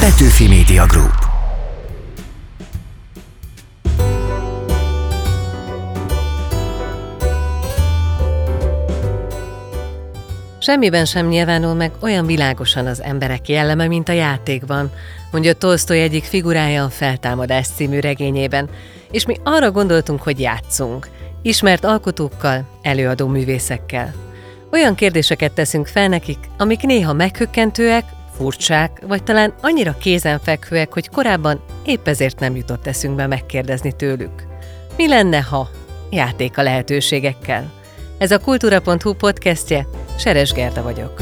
Petőfi 0.00 0.48
Media 0.48 0.86
Group. 0.86 1.14
Semmiben 10.58 11.04
sem 11.04 11.26
nyilvánul 11.26 11.74
meg 11.74 11.90
olyan 12.00 12.26
világosan 12.26 12.86
az 12.86 13.02
emberek 13.02 13.48
jelleme, 13.48 13.86
mint 13.86 14.08
a 14.08 14.12
játékban, 14.12 14.90
mondja 15.32 15.52
Tolstoy 15.52 16.00
egyik 16.00 16.24
figurája 16.24 16.84
a 16.84 16.90
Feltámadás 16.90 17.66
című 17.68 17.98
regényében, 17.98 18.68
és 19.10 19.26
mi 19.26 19.36
arra 19.44 19.70
gondoltunk, 19.70 20.22
hogy 20.22 20.40
játszunk, 20.40 21.08
ismert 21.42 21.84
alkotókkal, 21.84 22.68
előadó 22.82 23.26
művészekkel. 23.26 24.14
Olyan 24.72 24.94
kérdéseket 24.94 25.52
teszünk 25.52 25.86
fel 25.86 26.08
nekik, 26.08 26.38
amik 26.58 26.80
néha 26.80 27.12
meghökkentőek, 27.12 28.04
furcsák, 28.40 29.02
vagy 29.06 29.22
talán 29.22 29.54
annyira 29.60 29.96
kézenfekvőek, 29.98 30.92
hogy 30.92 31.08
korábban 31.08 31.60
épp 31.84 32.08
ezért 32.08 32.40
nem 32.40 32.56
jutott 32.56 32.86
eszünkbe 32.86 33.26
megkérdezni 33.26 33.92
tőlük. 33.92 34.46
Mi 34.96 35.08
lenne, 35.08 35.40
ha? 35.40 35.68
Játék 36.10 36.58
a 36.58 36.62
lehetőségekkel. 36.62 37.72
Ez 38.18 38.30
a 38.30 38.38
Kultúra.hu 38.38 39.12
podcastje, 39.12 39.86
Seres 40.18 40.52
Gerda 40.52 40.82
vagyok. 40.82 41.20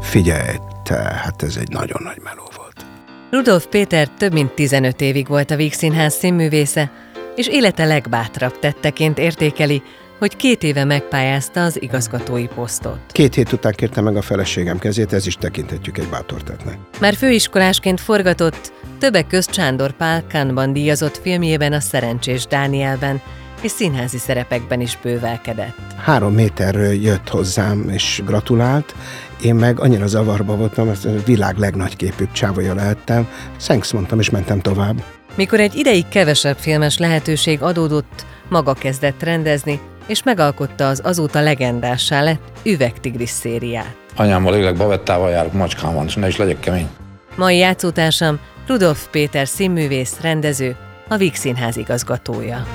Figyelj, 0.00 0.56
te, 0.84 0.94
hát 0.94 1.42
ez 1.42 1.56
egy 1.56 1.68
nagyon 1.68 2.02
nagy 2.02 2.20
meló 2.22 2.50
volt. 2.56 2.86
Rudolf 3.30 3.66
Péter 3.66 4.08
több 4.08 4.32
mint 4.32 4.52
15 4.52 5.00
évig 5.00 5.28
volt 5.28 5.50
a 5.50 5.56
Víg 5.56 5.72
Színház 5.72 6.14
színművésze, 6.14 6.90
és 7.36 7.48
élete 7.48 7.84
legbátrabb 7.84 8.58
tetteként 8.58 9.18
értékeli, 9.18 9.82
hogy 10.18 10.36
két 10.36 10.62
éve 10.62 10.84
megpályázta 10.84 11.62
az 11.62 11.82
igazgatói 11.82 12.46
posztot. 12.46 12.98
Két 13.12 13.34
hét 13.34 13.52
után 13.52 13.72
kérte 13.72 14.00
meg 14.00 14.16
a 14.16 14.22
feleségem 14.22 14.78
kezét, 14.78 15.12
ez 15.12 15.26
is 15.26 15.36
tekinthetjük 15.36 15.98
egy 15.98 16.08
bátortetnek. 16.08 16.78
Már 17.00 17.14
főiskolásként 17.14 18.00
forgatott, 18.00 18.72
többek 18.98 19.26
közt 19.26 19.50
Csándor 19.50 19.92
Pál 19.92 20.24
Kanban 20.32 20.72
díjazott 20.72 21.20
filmjében 21.22 21.72
a 21.72 21.80
Szerencsés 21.80 22.46
Dánielben, 22.46 23.20
és 23.60 23.70
színházi 23.70 24.18
szerepekben 24.18 24.80
is 24.80 24.98
bővelkedett. 25.02 25.76
Három 25.96 26.34
méterről 26.34 26.92
jött 26.92 27.28
hozzám 27.28 27.88
és 27.88 28.22
gratulált, 28.26 28.94
én 29.42 29.54
meg 29.54 29.80
annyira 29.80 30.06
zavarba 30.06 30.56
voltam, 30.56 30.86
hogy 30.86 30.98
a 31.04 31.22
világ 31.24 31.56
legnagyképűbb 31.56 32.32
csávolya 32.32 32.74
lehettem. 32.74 33.28
Thanks 33.58 33.92
mondtam, 33.92 34.18
és 34.20 34.30
mentem 34.30 34.60
tovább. 34.60 35.04
Mikor 35.34 35.60
egy 35.60 35.74
ideig 35.74 36.08
kevesebb 36.08 36.56
filmes 36.56 36.98
lehetőség 36.98 37.62
adódott, 37.62 38.26
maga 38.48 38.72
kezdett 38.72 39.22
rendezni, 39.22 39.80
és 40.06 40.22
megalkotta 40.22 40.88
az 40.88 41.00
azóta 41.04 41.40
legendássá 41.40 42.22
lett 42.22 42.52
Üvegtigris 42.64 43.30
szériát. 43.30 43.96
Anyámmal 44.16 44.54
élek, 44.54 44.76
bavettával 44.76 45.30
járok, 45.30 45.52
macskám 45.52 45.94
van, 45.94 46.06
és 46.06 46.14
ne 46.14 46.26
is 46.26 46.36
legyek 46.36 46.60
kemény. 46.60 46.88
Mai 47.36 47.56
játszótársam 47.56 48.38
Rudolf 48.66 49.06
Péter 49.10 49.48
színművész, 49.48 50.20
rendező, 50.20 50.76
a 51.08 51.16
Víg 51.16 51.34
Színház 51.34 51.76
igazgatója. 51.76 52.66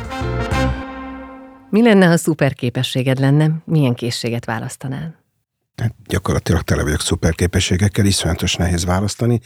Mi 1.70 1.84
lenne, 1.84 2.06
ha 2.06 2.18
szuper 2.18 2.54
képességed 2.54 3.20
lenne? 3.20 3.50
Milyen 3.66 3.94
készséget 3.94 4.46
választanál? 4.46 5.19
Hát 5.80 5.96
gyakorlatilag 6.08 6.62
tele 6.62 6.84
vagyok 6.84 7.02
szuperképességekkel, 7.02 8.06
iszonyatos 8.06 8.56
nehéz 8.56 8.86
választani. 8.86 9.40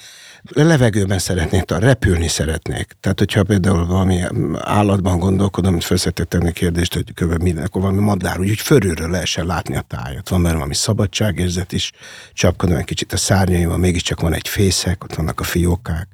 Levegőben 0.43 1.19
szeretnék, 1.19 1.63
repülni 1.67 2.27
szeretnék. 2.27 2.95
Tehát, 2.99 3.19
hogyha 3.19 3.43
például 3.43 3.85
valami 3.85 4.21
állatban 4.59 5.19
gondolkodom, 5.19 5.73
hogy 5.73 5.83
felszedtek 5.83 6.27
tenni 6.27 6.51
kérdést, 6.51 6.93
hogy 6.93 7.13
kb. 7.13 7.41
minden, 7.41 7.63
akkor 7.63 7.81
valami 7.81 8.01
madár, 8.01 8.39
úgy, 8.39 8.47
hogy 8.47 8.59
fölülről 8.59 9.09
lehessen 9.09 9.45
látni 9.45 9.75
a 9.75 9.81
tájat. 9.81 10.29
Van 10.29 10.43
benne 10.43 10.53
valami 10.53 10.73
szabadságérzet 10.73 11.71
is, 11.71 11.91
csapkodom 12.33 12.77
egy 12.77 12.85
kicsit 12.85 13.13
a 13.13 13.17
szárnyaimban, 13.17 13.79
mégiscsak 13.79 14.19
van 14.19 14.33
egy 14.33 14.47
fészek, 14.47 15.03
ott 15.03 15.15
vannak 15.15 15.39
a 15.39 15.43
fiókák. 15.43 16.07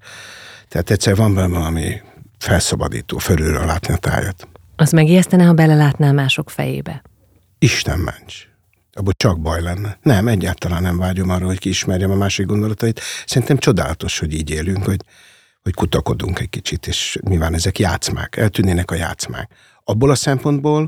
Tehát 0.67 0.89
egyszer 0.89 1.15
van 1.15 1.33
benne 1.33 1.57
valami 1.57 2.01
felszabadító, 2.37 3.17
fölülről 3.17 3.65
látni 3.65 3.93
a 3.93 3.97
tájat. 3.97 4.47
Az 4.75 4.91
megijesztene, 4.91 5.43
ha 5.43 5.53
belelátnál 5.53 6.13
mások 6.13 6.49
fejébe? 6.49 7.01
Isten 7.59 7.99
ments. 7.99 8.48
Abból 8.99 9.13
csak 9.13 9.39
baj 9.39 9.61
lenne. 9.61 9.97
Nem, 10.01 10.27
egyáltalán 10.27 10.81
nem 10.81 10.97
vágyom 10.97 11.29
arra, 11.29 11.45
hogy 11.45 11.59
kiismerjem 11.59 12.11
a 12.11 12.15
másik 12.15 12.45
gondolatait. 12.45 13.01
Szerintem 13.25 13.57
csodálatos, 13.57 14.19
hogy 14.19 14.33
így 14.33 14.49
élünk, 14.49 14.85
hogy, 14.85 15.01
hogy 15.61 15.73
kutakodunk 15.73 16.39
egy 16.39 16.49
kicsit, 16.49 16.87
és 16.87 17.17
nyilván 17.21 17.53
ezek 17.53 17.79
játszmák, 17.79 18.37
eltűnnének 18.37 18.91
a 18.91 18.95
játszmák. 18.95 19.51
Abból 19.83 20.09
a 20.09 20.15
szempontból, 20.15 20.87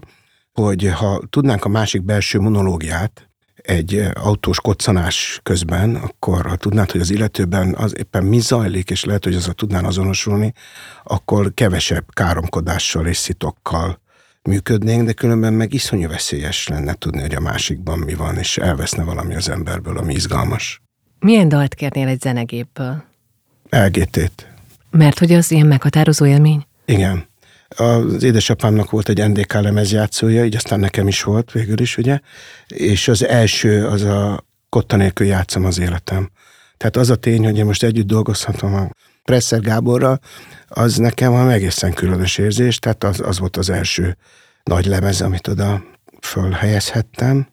hogy 0.54 0.90
ha 0.94 1.22
tudnánk 1.30 1.66
a 1.66 1.70
másik 1.70 2.04
belső 2.04 2.40
monológiát, 2.40 3.30
egy 3.56 4.04
autós 4.14 4.62
koccanás 4.62 5.40
közben, 5.44 5.96
akkor 5.96 6.46
ha 6.46 6.56
tudnád, 6.56 6.92
hogy 6.92 7.02
az 7.02 7.10
illetőben 7.10 7.76
az 7.78 7.98
éppen 7.98 8.24
mi 8.24 8.40
zajlik, 8.40 8.90
és 8.90 9.04
lehet, 9.04 9.24
hogy 9.24 9.36
azzal 9.36 9.54
tudnán 9.54 9.86
azonosulni, 9.86 10.54
akkor 11.04 11.54
kevesebb 11.54 12.06
káromkodással 12.14 13.08
és 13.08 13.18
szitokkal 13.18 14.02
működnénk, 14.44 15.06
de 15.06 15.14
különben 15.14 15.54
meg 15.54 15.74
iszonyú 15.74 16.08
veszélyes 16.08 16.68
lenne 16.68 16.94
tudni, 16.94 17.22
hogy 17.22 17.36
a 17.36 17.40
másikban 17.40 18.00
mi 18.00 18.14
van, 18.14 18.38
és 18.38 18.58
elveszne 18.58 19.04
valami 19.04 19.36
az 19.36 19.50
emberből, 19.50 19.98
ami 19.98 20.14
izgalmas. 20.14 20.82
Milyen 21.20 21.50
dalt 21.50 21.76
kérnél 21.76 22.08
egy 22.08 22.22
zenegépből? 22.22 23.04
LGT-t. 23.70 24.48
Mert 24.92 25.20
hogy 25.20 25.34
az 25.34 25.52
ilyen 25.52 25.68
meghatározó 25.68 26.26
élmény? 26.26 26.66
Igen. 26.86 27.30
Az 27.76 28.24
édesapámnak 28.24 28.90
volt 28.90 29.10
egy 29.10 29.30
NDK 29.30 29.54
lemezjátszója, 29.54 30.46
így 30.46 30.56
aztán 30.56 30.80
nekem 30.80 31.08
is 31.08 31.24
volt 31.24 31.52
végül 31.52 31.80
is, 31.80 31.98
ugye? 31.98 32.20
És 32.68 33.08
az 33.08 33.26
első 33.26 33.88
az 33.88 34.02
a 34.02 34.46
kotta 34.70 34.96
nélkül 34.96 35.28
játszom 35.28 35.66
az 35.66 35.80
életem. 35.80 36.30
Tehát 36.78 36.98
az 36.98 37.10
a 37.10 37.16
tény, 37.16 37.44
hogy 37.44 37.58
én 37.58 37.66
most 37.66 37.84
együtt 37.84 38.08
dolgozhatom 38.08 38.74
a 38.74 38.90
Presser 39.32 39.62
Gáborral, 39.62 40.20
az 40.68 40.98
nekem 40.98 41.32
van 41.32 41.50
egészen 41.50 41.94
különös 41.94 42.38
érzés, 42.38 42.80
tehát 42.80 43.04
az, 43.04 43.20
az 43.20 43.40
volt 43.40 43.58
az 43.58 43.70
első 43.70 44.18
nagy 44.64 44.86
lemez, 44.86 45.22
amit 45.22 45.48
oda 45.48 45.84
fölhelyezhettem. 46.22 47.48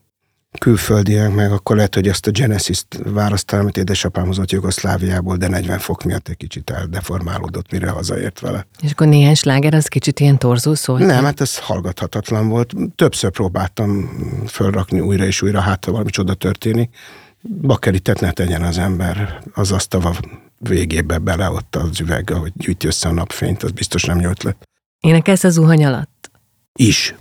Külföldiek 0.59 1.33
meg 1.33 1.51
akkor 1.51 1.75
lehet, 1.75 1.95
hogy 1.95 2.07
azt 2.07 2.27
a 2.27 2.31
Genesis-t 2.31 2.99
választanám, 3.05 3.63
amit 3.63 3.77
édesapám 3.77 4.25
hozott 4.25 4.51
Jugoszláviából, 4.51 5.37
de 5.37 5.47
40 5.47 5.79
fok 5.79 6.03
miatt 6.03 6.27
egy 6.27 6.37
kicsit 6.37 6.69
eldeformálódott, 6.69 7.71
mire 7.71 7.89
hazaért 7.89 8.39
vele. 8.39 8.67
És 8.81 8.91
akkor 8.91 9.07
néhány 9.07 9.35
sláger 9.35 9.73
az 9.73 9.87
kicsit 9.87 10.19
ilyen 10.19 10.37
torzó 10.37 10.73
szólt? 10.73 11.05
Nem, 11.05 11.23
hát 11.23 11.41
ez 11.41 11.57
hallgathatatlan 11.57 12.47
volt. 12.47 12.73
Többször 12.95 13.31
próbáltam 13.31 14.09
fölrakni 14.47 14.99
újra 14.99 15.25
és 15.25 15.41
újra, 15.41 15.59
hát 15.59 15.85
ha 15.85 15.91
valami 15.91 16.09
csoda 16.09 16.33
történik. 16.33 16.95
Bakeritet 17.41 18.19
ne 18.19 18.31
tegyen 18.31 18.61
az 18.61 18.77
ember 18.77 19.43
az 19.53 19.71
asztava 19.71 20.15
végébe 20.59 21.17
bele 21.17 21.49
ott 21.49 21.75
az 21.75 21.99
üveg, 21.99 22.31
ahogy 22.31 22.51
gyűjti 22.55 22.87
össze 22.87 23.09
a 23.09 23.11
napfényt, 23.11 23.63
az 23.63 23.71
biztos 23.71 24.03
nem 24.03 24.19
jó 24.19 24.29
ötlet. 24.29 24.67
Énekelsz 24.99 25.43
a 25.43 25.49
zuhany 25.49 25.85
alatt? 25.85 26.31
Is. 26.73 27.15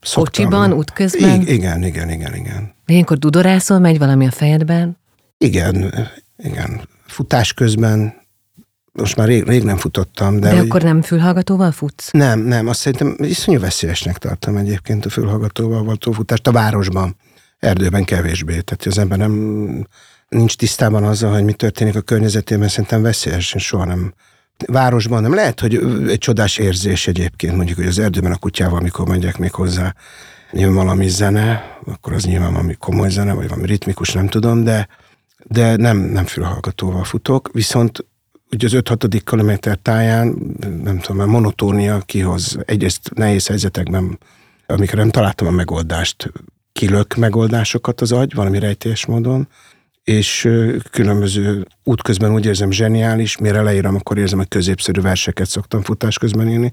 Szoktam. 0.00 0.44
Kocsiban, 0.44 0.72
útközben? 0.72 1.40
I- 1.40 1.52
igen, 1.52 1.82
igen, 1.84 2.10
igen, 2.10 2.34
igen. 2.34 2.74
Ilyenkor 2.86 3.18
dudorászol, 3.18 3.78
megy 3.78 3.98
valami 3.98 4.26
a 4.26 4.30
fejedben? 4.30 4.98
Igen, 5.38 5.94
igen. 6.36 6.88
Futás 7.06 7.52
közben, 7.52 8.14
most 8.92 9.16
már 9.16 9.26
rég, 9.28 9.48
rég 9.48 9.62
nem 9.62 9.76
futottam. 9.76 10.40
De, 10.40 10.54
de 10.54 10.60
akkor 10.60 10.82
nem 10.82 11.02
fülhallgatóval 11.02 11.72
futsz? 11.72 12.10
Nem, 12.10 12.40
nem, 12.40 12.68
azt 12.68 12.80
szerintem 12.80 13.16
iszonyú 13.18 13.60
veszélyesnek 13.60 14.18
tartom 14.18 14.56
egyébként 14.56 15.04
a 15.04 15.10
fülhallgatóval 15.10 15.84
való 15.84 16.12
futást 16.12 16.46
a 16.46 16.52
városban. 16.52 17.16
Erdőben 17.58 18.04
kevésbé. 18.04 18.60
Tehát 18.60 18.86
az 18.86 18.98
ember 18.98 19.18
nem 19.18 19.86
nincs 20.30 20.56
tisztában 20.56 21.04
azzal, 21.04 21.32
hogy 21.32 21.44
mi 21.44 21.52
történik 21.52 21.96
a 21.96 22.00
környezetében, 22.00 22.68
szerintem 22.68 23.02
veszélyes, 23.02 23.54
én 23.54 23.60
soha 23.60 23.84
nem 23.84 24.14
városban 24.66 25.22
nem. 25.22 25.34
Lehet, 25.34 25.60
hogy 25.60 25.74
egy 26.08 26.18
csodás 26.18 26.58
érzés 26.58 27.06
egyébként, 27.06 27.56
mondjuk, 27.56 27.78
hogy 27.78 27.86
az 27.86 27.98
erdőben 27.98 28.32
a 28.32 28.36
kutyával, 28.36 28.78
amikor 28.78 29.08
megyek 29.08 29.38
még 29.38 29.52
hozzá, 29.52 29.94
jön 30.52 30.74
valami 30.74 31.08
zene, 31.08 31.78
akkor 31.86 32.12
az 32.12 32.24
nyilván 32.24 32.52
valami 32.52 32.74
komoly 32.74 33.10
zene, 33.10 33.32
vagy 33.32 33.48
valami 33.48 33.66
ritmikus, 33.66 34.12
nem 34.12 34.28
tudom, 34.28 34.64
de, 34.64 34.88
de 35.44 35.76
nem, 35.76 35.98
nem 35.98 36.24
fülhallgatóval 36.24 37.04
futok, 37.04 37.50
viszont 37.52 38.04
ugye 38.50 38.66
az 38.66 38.72
5-6. 38.76 39.20
kilométer 39.24 39.76
táján, 39.76 40.56
nem 40.82 40.98
tudom, 40.98 41.20
a 41.20 41.26
monotónia 41.26 41.98
kihoz, 41.98 42.58
egyrészt 42.64 43.10
nehéz 43.14 43.46
helyzetekben, 43.46 44.18
amikor 44.66 44.98
nem 44.98 45.10
találtam 45.10 45.46
a 45.46 45.50
megoldást, 45.50 46.32
kilök 46.72 47.14
megoldásokat 47.14 48.00
az 48.00 48.12
agy, 48.12 48.34
valami 48.34 48.58
rejtélyes 48.58 49.06
módon, 49.06 49.48
és 50.04 50.48
különböző 50.90 51.66
útközben 51.84 52.32
úgy 52.32 52.46
érzem 52.46 52.70
zseniális, 52.70 53.38
mire 53.38 53.62
leírom, 53.62 53.94
akkor 53.94 54.18
érzem, 54.18 54.38
hogy 54.38 54.48
középszerű 54.48 55.00
verseket 55.00 55.48
szoktam 55.48 55.82
futás 55.82 56.18
közben 56.18 56.48
írni, 56.48 56.72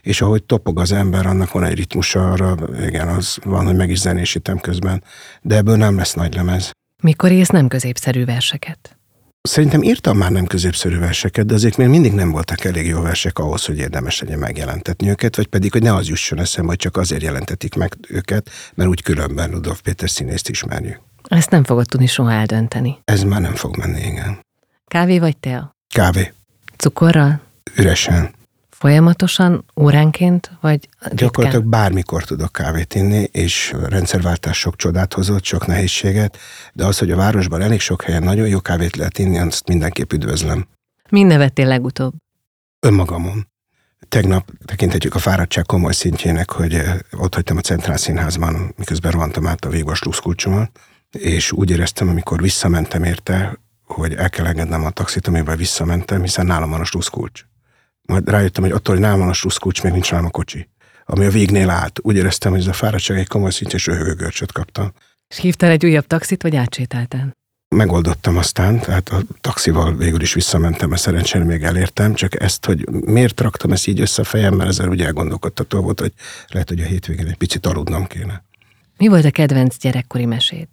és 0.00 0.20
ahogy 0.20 0.42
topog 0.42 0.78
az 0.78 0.92
ember, 0.92 1.26
annak 1.26 1.52
van 1.52 1.64
egy 1.64 1.74
ritmusa 1.74 2.30
arra, 2.30 2.56
igen, 2.86 3.08
az 3.08 3.38
van, 3.44 3.66
hogy 3.66 3.76
meg 3.76 3.90
is 3.90 3.98
zenésítem 3.98 4.58
közben, 4.58 5.02
de 5.42 5.56
ebből 5.56 5.76
nem 5.76 5.96
lesz 5.96 6.14
nagy 6.14 6.34
lemez. 6.34 6.70
Mikor 7.02 7.32
írsz 7.32 7.48
nem 7.48 7.68
középszerű 7.68 8.24
verseket? 8.24 8.98
Szerintem 9.42 9.82
írtam 9.82 10.16
már 10.16 10.30
nem 10.30 10.44
középszerű 10.44 10.98
verseket, 10.98 11.46
de 11.46 11.54
azért 11.54 11.76
még 11.76 11.88
mindig 11.88 12.12
nem 12.12 12.30
voltak 12.30 12.64
elég 12.64 12.86
jó 12.86 13.00
versek 13.00 13.38
ahhoz, 13.38 13.64
hogy 13.64 13.78
érdemes 13.78 14.20
legyen 14.20 14.38
megjelentetni 14.38 15.08
őket, 15.08 15.36
vagy 15.36 15.46
pedig, 15.46 15.72
hogy 15.72 15.82
ne 15.82 15.94
az 15.94 16.08
jusson 16.08 16.38
eszembe, 16.38 16.68
hogy 16.68 16.78
csak 16.78 16.96
azért 16.96 17.22
jelentetik 17.22 17.74
meg 17.74 17.96
őket, 18.08 18.50
mert 18.74 18.88
úgy 18.88 19.02
különben 19.02 19.50
Rudolf 19.50 19.80
Péter 19.80 20.10
színészt 20.10 20.48
ismerjük. 20.48 21.07
Ezt 21.28 21.50
nem 21.50 21.64
fogod 21.64 21.86
tudni 21.86 22.06
soha 22.06 22.32
eldönteni. 22.32 22.98
Ez 23.04 23.22
már 23.22 23.40
nem 23.40 23.54
fog 23.54 23.76
menni, 23.76 24.00
igen. 24.00 24.40
Kávé 24.86 25.18
vagy 25.18 25.36
tea? 25.36 25.76
Kávé. 25.94 26.32
Cukorral? 26.76 27.40
Üresen. 27.76 28.36
Folyamatosan, 28.70 29.64
óránként, 29.76 30.50
vagy 30.60 30.88
ritkán? 30.98 31.16
Gyakorlatilag 31.16 31.64
bármikor 31.64 32.24
tudok 32.24 32.52
kávét 32.52 32.94
inni, 32.94 33.28
és 33.32 33.72
a 33.84 33.88
rendszerváltás 33.88 34.58
sok 34.58 34.76
csodát 34.76 35.12
hozott, 35.12 35.44
sok 35.44 35.66
nehézséget, 35.66 36.38
de 36.72 36.84
az, 36.84 36.98
hogy 36.98 37.10
a 37.10 37.16
városban 37.16 37.60
elég 37.60 37.80
sok 37.80 38.02
helyen 38.02 38.22
nagyon 38.22 38.48
jó 38.48 38.60
kávét 38.60 38.96
lehet 38.96 39.18
inni, 39.18 39.38
azt 39.38 39.68
mindenképp 39.68 40.12
üdvözlöm. 40.12 40.66
Min 41.10 41.26
nevettél 41.26 41.66
legutóbb? 41.66 42.12
Önmagamon. 42.80 43.48
Tegnap 44.08 44.50
tekintetjük 44.64 45.14
a 45.14 45.18
fáradtság 45.18 45.64
komoly 45.66 45.92
szintjének, 45.92 46.50
hogy 46.50 46.74
eh, 46.74 46.98
ott 47.16 47.34
hagytam 47.34 47.56
a 47.56 47.60
Centrál 47.60 47.96
Színházban, 47.96 48.74
miközben 48.76 49.12
rohantam 49.12 49.46
át 49.46 49.64
a 49.64 49.68
végvas 49.68 50.00
kulcsomat, 50.22 50.70
és 51.12 51.52
úgy 51.52 51.70
éreztem, 51.70 52.08
amikor 52.08 52.40
visszamentem 52.40 53.02
érte, 53.04 53.58
hogy 53.84 54.14
el 54.14 54.30
kell 54.30 54.46
engednem 54.46 54.84
a 54.84 54.90
taxit, 54.90 55.26
amivel 55.26 55.56
visszamentem, 55.56 56.22
hiszen 56.22 56.46
nálam 56.46 56.70
van 56.70 56.80
a 56.80 56.84
sluszkulcs. 56.84 57.44
Majd 58.02 58.28
rájöttem, 58.28 58.62
hogy 58.62 58.72
attól, 58.72 58.94
hogy 58.94 59.04
nálam 59.04 59.18
van 59.18 59.28
a 59.28 59.32
sluszkulcs, 59.32 59.82
még 59.82 59.92
nincs 59.92 60.10
nálam 60.10 60.26
a 60.26 60.30
kocsi. 60.30 60.68
Ami 61.04 61.24
a 61.24 61.30
végnél 61.30 61.70
állt. 61.70 61.98
Úgy 62.02 62.16
éreztem, 62.16 62.52
hogy 62.52 62.60
ez 62.60 62.66
a 62.66 62.72
fáradtság 62.72 63.18
egy 63.18 63.26
komoly 63.26 63.50
szintje, 63.50 63.78
és 63.78 63.86
röhögörcsöt 63.86 64.52
kaptam. 64.52 64.92
És 65.28 65.36
hívtál 65.36 65.70
egy 65.70 65.84
újabb 65.84 66.06
taxit, 66.06 66.42
vagy 66.42 66.56
átsétáltál? 66.56 67.36
Megoldottam 67.68 68.36
aztán, 68.36 68.80
tehát 68.80 69.08
a 69.08 69.20
taxival 69.40 69.96
végül 69.96 70.20
is 70.20 70.34
visszamentem, 70.34 70.88
mert 70.88 71.00
szerencsére 71.00 71.44
még 71.44 71.62
elértem, 71.62 72.14
csak 72.14 72.40
ezt, 72.42 72.64
hogy 72.64 72.90
miért 72.90 73.40
raktam 73.40 73.72
ezt 73.72 73.86
így 73.86 74.00
össze 74.00 74.22
a 74.22 74.24
fejemmel, 74.24 74.66
ezzel 74.66 74.88
úgy 74.88 75.02
elgondolkodtató 75.02 75.80
volt, 75.80 76.00
hogy 76.00 76.12
lehet, 76.48 76.68
hogy 76.68 76.80
a 76.80 76.84
hétvégén 76.84 77.26
egy 77.26 77.36
picit 77.36 77.66
aludnom 77.66 78.06
kéne. 78.06 78.44
Mi 78.96 79.08
volt 79.08 79.24
a 79.24 79.30
kedvenc 79.30 79.78
gyerekkori 79.78 80.24
meséd? 80.24 80.66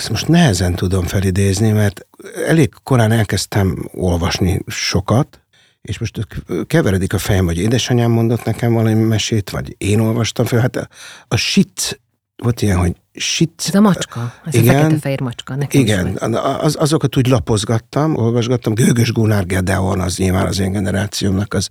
Ezt 0.00 0.10
most 0.10 0.28
nehezen 0.28 0.74
tudom 0.74 1.06
felidézni, 1.06 1.70
mert 1.70 2.06
elég 2.46 2.70
korán 2.82 3.12
elkezdtem 3.12 3.90
olvasni 3.94 4.60
sokat, 4.66 5.40
és 5.82 5.98
most 5.98 6.26
keveredik 6.66 7.12
a 7.12 7.18
fejem, 7.18 7.44
hogy 7.44 7.58
édesanyám 7.58 8.10
mondott 8.10 8.44
nekem 8.44 8.72
valami 8.72 8.94
mesét, 8.94 9.50
vagy 9.50 9.74
én 9.78 10.00
olvastam 10.00 10.44
fel. 10.44 10.60
Hát 10.60 10.76
a, 10.76 10.88
a 11.28 11.36
shit, 11.36 12.00
volt 12.36 12.62
ilyen, 12.62 12.76
hogy 12.76 12.96
shit. 13.12 13.62
Ez 13.66 13.74
a 13.74 13.80
macska, 13.80 14.34
ez 14.44 14.54
Igen. 14.54 14.74
a 14.74 14.78
fekete-fehér 14.78 15.20
macska. 15.20 15.54
Nekem 15.54 15.80
Igen, 15.80 16.16
az, 16.32 16.76
azokat 16.76 17.16
úgy 17.16 17.26
lapozgattam, 17.26 18.16
olvasgattam. 18.16 18.74
Gőgös 18.74 19.12
Gunnar 19.12 19.46
Gedeon, 19.46 20.00
az 20.00 20.16
nyilván 20.16 20.46
az 20.46 20.58
én 20.58 20.72
generációmnak, 20.72 21.54
az 21.54 21.68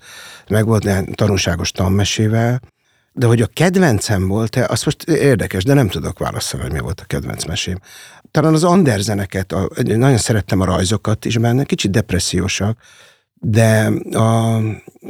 meg 0.50 0.66
volt 0.66 0.84
ilyen 0.84 1.12
tanulságos 1.16 1.72
tanmesével, 1.72 2.60
de 3.20 3.26
hogy 3.26 3.42
a 3.42 3.48
kedvencem 3.48 4.28
volt-e, 4.28 4.66
az 4.70 4.84
most 4.84 5.04
érdekes, 5.04 5.64
de 5.64 5.74
nem 5.74 5.88
tudok 5.88 6.20
válaszolni, 6.20 6.66
hogy 6.66 6.76
mi 6.76 6.80
volt 6.80 7.00
a 7.00 7.06
kedvenc 7.06 7.46
mesém. 7.46 7.80
Talán 8.32 8.54
az 8.54 8.64
Anderseneket, 8.64 9.52
a, 9.52 9.70
nagyon 9.84 10.18
szerettem 10.18 10.60
a 10.60 10.66
rajzokat 10.66 11.26
is 11.26 11.38
benne, 11.38 11.64
kicsit 11.64 11.92
depressziósak, 11.92 12.78
de 13.34 13.92
a, 14.12 14.58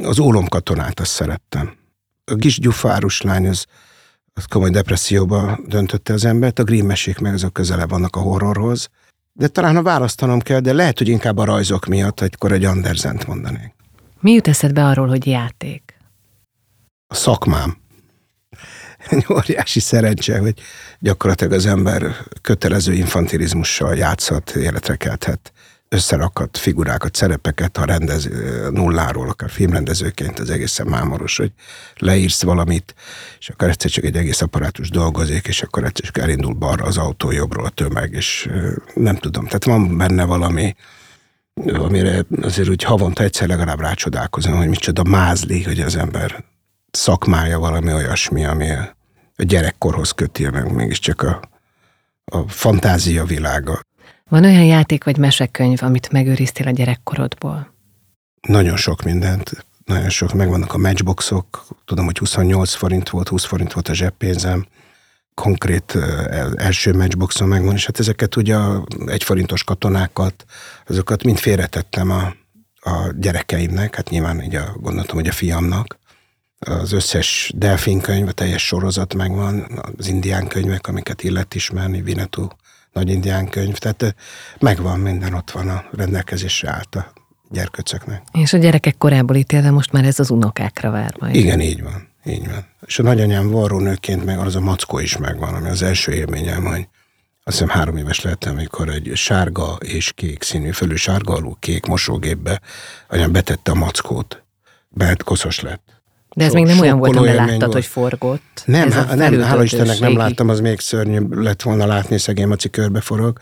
az 0.02 0.18
ólomkatonát 0.18 1.00
azt 1.00 1.10
szerettem. 1.10 1.76
A 2.24 2.34
kis 2.34 2.60
gyufárus 2.60 3.20
lány 3.20 3.48
az, 3.48 3.66
az 4.32 4.44
komoly 4.44 4.70
depresszióba 4.70 5.58
döntötte 5.66 6.12
az 6.12 6.24
embert, 6.24 6.58
a 6.58 6.64
Grimm 6.64 6.86
mesék 6.86 7.18
meg 7.18 7.34
azok 7.34 7.52
közelebb 7.52 7.90
vannak 7.90 8.16
a 8.16 8.20
horrorhoz. 8.20 8.88
De 9.32 9.48
talán 9.48 9.74
ha 9.74 9.82
választanom 9.82 10.40
kell, 10.40 10.60
de 10.60 10.72
lehet, 10.72 10.98
hogy 10.98 11.08
inkább 11.08 11.38
a 11.38 11.44
rajzok 11.44 11.86
miatt, 11.86 12.20
akkor 12.20 12.52
egy 12.52 12.64
Andersent 12.64 13.26
mondanék. 13.26 13.74
Mi 14.20 14.32
jut 14.32 14.48
eszedbe 14.48 14.84
arról, 14.84 15.08
hogy 15.08 15.26
játék? 15.26 15.98
A 17.06 17.14
szakmám. 17.14 17.79
Egy 19.08 19.26
óriási 19.32 19.80
szerencse, 19.80 20.38
hogy 20.38 20.54
gyakorlatilag 20.98 21.52
az 21.52 21.66
ember 21.66 22.16
kötelező 22.42 22.92
infantilizmussal 22.92 23.96
játszhat, 23.96 24.50
életre 24.50 24.96
kelthet, 24.96 25.52
összerakat 25.92 26.58
figurákat, 26.58 27.14
szerepeket, 27.14 27.76
ha 27.76 27.84
rendez 27.84 28.28
nulláról, 28.70 29.28
akár 29.28 29.50
filmrendezőként, 29.50 30.38
az 30.38 30.50
egészen 30.50 30.86
mámoros, 30.86 31.36
hogy 31.36 31.52
leírsz 31.96 32.42
valamit, 32.42 32.94
és 33.38 33.48
akkor 33.48 33.68
egyszer 33.68 33.90
csak 33.90 34.04
egy 34.04 34.16
egész 34.16 34.40
apparátus 34.40 34.90
dolgozik, 34.90 35.46
és 35.46 35.62
akkor 35.62 35.84
egyszer 35.84 36.04
csak 36.04 36.18
elindul 36.18 36.54
balra 36.54 36.84
az 36.84 36.96
autó, 36.96 37.30
jobbról 37.30 37.64
a 37.64 37.68
tömeg, 37.68 38.12
és 38.12 38.48
nem 38.94 39.16
tudom. 39.16 39.44
Tehát 39.44 39.64
van 39.64 39.96
benne 39.96 40.24
valami, 40.24 40.74
amire 41.72 42.24
azért 42.42 42.68
úgy 42.68 42.82
havonta 42.82 43.22
egyszer 43.22 43.48
legalább 43.48 43.80
rácsodálkozom, 43.80 44.56
hogy 44.56 44.68
micsoda 44.68 45.04
mázli, 45.04 45.62
hogy 45.62 45.80
az 45.80 45.96
ember 45.96 46.44
szakmája 46.90 47.58
valami 47.58 47.92
olyasmi, 47.92 48.44
ami 48.44 48.70
a 48.70 49.42
gyerekkorhoz 49.42 50.10
köti, 50.10 50.48
meg 50.48 50.72
mégiscsak 50.72 51.22
a, 51.22 51.40
a 52.24 52.48
fantázia 52.48 53.24
világa. 53.24 53.80
Van 54.28 54.44
olyan 54.44 54.64
játék 54.64 55.04
vagy 55.04 55.16
mesekönyv, 55.16 55.78
amit 55.82 56.10
megőriztél 56.10 56.66
a 56.66 56.70
gyerekkorodból? 56.70 57.74
Nagyon 58.40 58.76
sok 58.76 59.02
mindent, 59.02 59.64
nagyon 59.84 60.08
sok, 60.08 60.32
megvannak 60.32 60.74
a 60.74 60.78
matchboxok, 60.78 61.66
tudom, 61.84 62.04
hogy 62.04 62.18
28 62.18 62.74
forint 62.74 63.08
volt, 63.08 63.28
20 63.28 63.44
forint 63.44 63.72
volt 63.72 63.88
a 63.88 63.94
zseppénzem, 63.94 64.66
konkrét 65.34 65.98
első 66.56 66.92
matchboxon 66.92 67.48
megvan, 67.48 67.74
és 67.74 67.86
hát 67.86 67.98
ezeket 67.98 68.36
ugye 68.36 68.56
egyforintos 69.06 69.64
katonákat, 69.64 70.44
azokat 70.86 71.24
mind 71.24 71.38
félretettem 71.38 72.10
a, 72.10 72.34
a 72.90 73.12
gyerekeimnek, 73.16 73.94
hát 73.94 74.10
nyilván 74.10 74.42
így 74.42 74.54
a, 74.54 74.76
gondoltam, 74.80 75.16
hogy 75.16 75.28
a 75.28 75.32
fiamnak. 75.32 75.98
Az 76.66 76.92
összes 76.92 77.52
delfinkönyv, 77.56 78.28
a 78.28 78.32
teljes 78.32 78.66
sorozat 78.66 79.14
megvan, 79.14 79.80
az 79.96 80.08
indián 80.08 80.46
könyvek, 80.46 80.86
amiket 80.86 81.22
illet 81.22 81.54
ismerni, 81.54 82.02
Vinetú 82.02 82.48
nagy 82.92 83.10
indián 83.10 83.48
könyv, 83.48 83.78
tehát 83.78 84.02
eh, 84.02 84.10
megvan, 84.58 85.00
minden 85.00 85.34
ott 85.34 85.50
van 85.50 85.68
a 85.68 85.84
rendelkezésre 85.92 86.70
állt 86.70 86.94
a 86.94 87.12
gyerköcöknek. 87.50 88.22
És 88.32 88.52
a 88.52 88.56
gyerekek 88.56 88.96
korából 88.98 89.36
ítélve 89.36 89.70
most 89.70 89.92
már 89.92 90.04
ez 90.04 90.18
az 90.18 90.30
unokákra 90.30 90.90
vár 90.90 91.14
majd. 91.18 91.34
Igen, 91.34 91.60
így 91.60 91.82
van. 91.82 92.08
Így 92.24 92.46
van. 92.46 92.66
És 92.86 92.98
a 92.98 93.02
nagyanyám 93.02 93.50
varrónőként 93.50 94.24
meg 94.24 94.38
az 94.38 94.56
a 94.56 94.60
mackó 94.60 94.98
is 94.98 95.16
megvan, 95.16 95.54
ami 95.54 95.68
az 95.68 95.82
első 95.82 96.12
élményem, 96.12 96.64
hogy 96.64 96.88
azt 97.44 97.58
hiszem 97.58 97.68
három 97.68 97.96
éves 97.96 98.20
lettem, 98.20 98.52
amikor 98.52 98.88
egy 98.88 99.12
sárga 99.14 99.76
és 99.78 100.12
kék 100.12 100.42
színű, 100.42 100.70
fölül 100.70 100.96
sárga 100.96 101.34
alul 101.34 101.56
kék 101.58 101.86
mosógépbe 101.86 102.60
anyám 103.08 103.32
betette 103.32 103.70
a 103.70 103.74
mackót. 103.74 104.44
Mert 104.88 105.22
koszos 105.22 105.60
lett. 105.60 105.99
De 106.36 106.44
ez 106.44 106.50
Sok- 106.50 106.60
még 106.60 106.70
nem 106.70 106.80
olyan 106.80 106.98
volt, 106.98 107.14
élmény 107.14 107.34
láttad, 107.34 107.60
volt. 107.60 107.72
hogy 107.72 107.84
forgott. 107.84 108.62
Nem, 108.64 108.90
há- 108.90 109.14
nem 109.14 109.40
hála 109.40 109.62
Istennek 109.62 109.98
nem 109.98 110.16
láttam, 110.16 110.48
az 110.48 110.60
még 110.60 110.80
szörnyűbb 110.80 111.32
lett 111.32 111.62
volna 111.62 111.86
látni, 111.86 112.18
szegény 112.18 112.46
Maci 112.46 112.70
körbe 112.70 113.00
forog. 113.00 113.38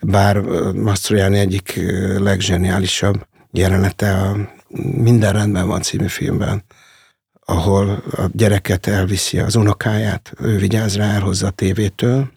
Bár 0.00 0.40
Mastroianni 0.74 1.38
egyik 1.38 1.80
legzseniálisabb 2.18 3.26
jelenete 3.52 4.12
a 4.12 4.36
Minden 4.96 5.32
rendben 5.32 5.66
van 5.66 5.82
című 5.82 6.06
filmben, 6.06 6.64
ahol 7.44 8.02
a 8.16 8.22
gyereket 8.32 8.86
elviszi 8.86 9.38
az 9.38 9.56
unokáját, 9.56 10.32
ő 10.40 10.56
vigyáz 10.56 10.96
rá, 10.96 11.14
elhozza 11.14 11.46
a 11.46 11.50
tévétől, 11.50 12.30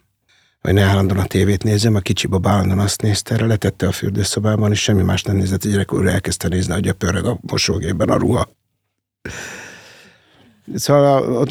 hogy 0.60 0.72
ne 0.72 0.82
állandóan 0.82 1.20
a 1.20 1.26
tévét 1.26 1.62
nézzem, 1.62 1.94
a 1.94 2.00
kicsi 2.00 2.26
baba 2.26 2.50
állandóan 2.50 2.78
azt 2.78 3.02
nézte, 3.02 3.34
erre 3.34 3.46
letette 3.46 3.86
a 3.86 3.92
fürdőszobában, 3.92 4.70
és 4.70 4.82
semmi 4.82 5.02
más 5.02 5.22
nem 5.22 5.36
nézett, 5.36 5.64
a 5.64 5.68
gyerek 5.68 5.92
újra 5.92 6.10
elkezdte 6.10 6.48
nézni, 6.48 6.72
hogy 6.72 6.88
a 6.88 6.92
pörög 6.92 7.24
a 7.26 7.38
mosógépben 7.40 8.08
a 8.08 8.16
ruha. 8.16 8.48
Szóval 10.74 11.46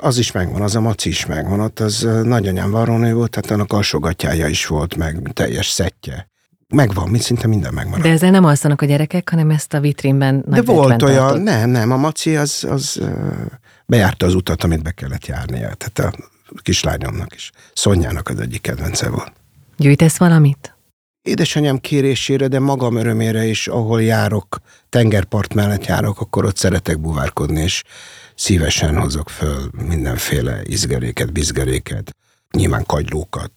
az 0.00 0.18
is 0.18 0.32
megvan, 0.32 0.62
az 0.62 0.74
a 0.74 0.80
maci 0.80 1.08
is 1.08 1.26
megvan, 1.26 1.60
ott 1.60 1.80
az 1.80 2.08
nagyanyám 2.22 2.70
varrónő 2.70 3.14
volt, 3.14 3.30
tehát 3.30 3.50
annak 3.50 3.72
alsógatjája 3.72 4.46
is 4.46 4.66
volt, 4.66 4.96
meg 4.96 5.30
teljes 5.32 5.68
szettje. 5.68 6.30
Megvan, 6.68 7.08
mint 7.08 7.22
szinte 7.22 7.46
minden 7.46 7.74
megmaradt. 7.74 8.02
De 8.02 8.10
ezzel 8.10 8.30
nem 8.30 8.44
alszanak 8.44 8.82
a 8.82 8.86
gyerekek, 8.86 9.28
hanem 9.30 9.50
ezt 9.50 9.74
a 9.74 9.80
vitrínben 9.80 10.40
De 10.40 10.56
nagy 10.56 10.64
volt 10.66 10.88
betben 10.88 11.08
olyan, 11.08 11.26
tartott. 11.26 11.42
nem, 11.42 11.70
nem, 11.70 11.90
a 11.90 11.96
maci 11.96 12.36
az, 12.36 12.66
az 12.70 13.00
bejárta 13.86 14.26
az 14.26 14.34
utat, 14.34 14.64
amit 14.64 14.82
be 14.82 14.90
kellett 14.90 15.26
járnia. 15.26 15.74
Tehát 15.74 16.14
a 16.46 16.60
kislányomnak 16.62 17.34
is. 17.34 17.50
Szonyának 17.74 18.28
az 18.28 18.40
egyik 18.40 18.60
kedvence 18.60 19.08
volt. 19.08 19.32
Gyűjtesz 19.76 20.16
valamit? 20.18 20.76
Édesanyám 21.22 21.78
kérésére, 21.78 22.48
de 22.48 22.58
magam 22.58 22.96
örömére 22.96 23.44
is, 23.44 23.68
ahol 23.68 24.02
járok, 24.02 24.60
tengerpart 24.88 25.54
mellett 25.54 25.86
járok, 25.86 26.20
akkor 26.20 26.44
ott 26.44 26.56
szeretek 26.56 27.00
buvárkodni, 27.00 27.60
és 27.60 27.82
szívesen 28.34 28.96
hozok 28.96 29.30
föl 29.30 29.70
mindenféle 29.88 30.60
izgeréket, 30.64 31.32
bizgeréket, 31.32 32.16
nyilván 32.56 32.84
kagylókat. 32.86 33.52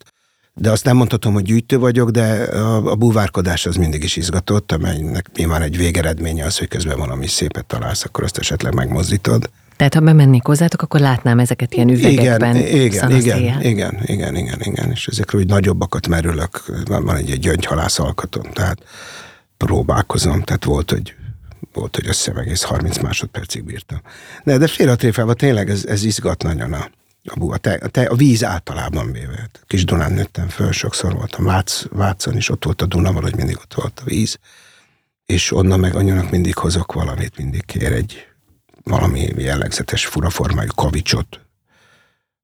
De 0.53 0.71
azt 0.71 0.83
nem 0.85 0.95
mondhatom, 0.95 1.33
hogy 1.33 1.43
gyűjtő 1.43 1.77
vagyok, 1.77 2.09
de 2.09 2.43
a, 2.43 2.91
a 2.91 2.95
búvárkodás 2.95 3.65
az 3.65 3.75
mindig 3.75 4.03
is 4.03 4.15
izgatott, 4.15 4.71
amelynek 4.71 5.29
nyilván 5.35 5.61
egy 5.61 5.77
végeredménye 5.77 6.45
az, 6.45 6.57
hogy 6.57 6.67
közben 6.67 6.97
valami 6.97 7.27
szépet 7.27 7.65
találsz, 7.65 8.03
akkor 8.03 8.23
azt 8.23 8.37
esetleg 8.37 8.73
megmozdítod. 8.73 9.49
Tehát 9.75 9.93
ha 9.93 9.99
bemennék 9.99 10.45
hozzátok, 10.45 10.81
akkor 10.81 10.99
látnám 10.99 11.39
ezeket 11.39 11.73
ilyen 11.73 11.89
üvegekben. 11.89 12.55
Igen, 12.55 13.11
igen, 13.11 13.11
igen, 13.11 13.61
igen, 13.61 13.99
igen, 14.05 14.35
igen, 14.35 14.61
igen, 14.61 14.91
és 14.91 15.07
ezekről 15.07 15.41
úgy 15.41 15.47
nagyobbakat 15.47 16.07
merülök, 16.07 16.63
van, 16.85 17.05
van 17.05 17.15
egy, 17.15 17.31
egy 17.31 17.39
gyöngyhalász 17.39 17.99
alkatom, 17.99 18.51
tehát 18.51 18.83
próbálkozom, 19.57 20.41
tehát 20.41 20.63
volt, 20.63 20.91
hogy 20.91 21.15
volt, 21.75 21.95
hogy 21.95 22.07
össze 22.07 22.31
egész 22.31 22.61
30 22.61 22.97
másodpercig 22.97 23.63
bírtam. 23.63 24.01
De, 24.43 24.57
de 24.57 24.67
félre 24.67 24.91
a 24.91 24.95
tréfába 24.95 25.33
tényleg 25.33 25.69
ez, 25.69 25.85
ez 25.85 26.03
izgat 26.03 26.43
nagyon 26.43 26.73
a, 26.73 26.89
A, 27.25 27.53
a, 27.53 27.57
te, 27.57 27.73
a, 27.73 27.87
te, 27.87 28.03
a 28.03 28.15
víz 28.15 28.43
általában 28.43 29.11
véve. 29.11 29.49
Kis 29.67 29.85
Dunán 29.85 30.13
nőttem 30.13 30.49
föl, 30.49 30.71
sokszor 30.71 31.13
voltam 31.13 31.45
Vác, 31.45 31.83
Vácon, 31.89 32.35
és 32.35 32.49
ott 32.49 32.65
volt 32.65 32.81
a 32.81 32.85
Duna, 32.85 33.11
valahogy 33.11 33.35
mindig 33.35 33.57
ott 33.57 33.73
volt 33.73 33.99
a 33.99 34.03
víz. 34.05 34.37
És 35.25 35.51
onnan 35.51 35.79
meg 35.79 35.95
anyának 35.95 36.31
mindig 36.31 36.57
hozok 36.57 36.93
valamit, 36.93 37.37
mindig 37.37 37.65
kér 37.65 37.91
egy 37.91 38.27
valami 38.83 39.29
jellegzetes 39.37 40.05
furaformájú 40.05 40.69
kavicsot, 40.75 41.39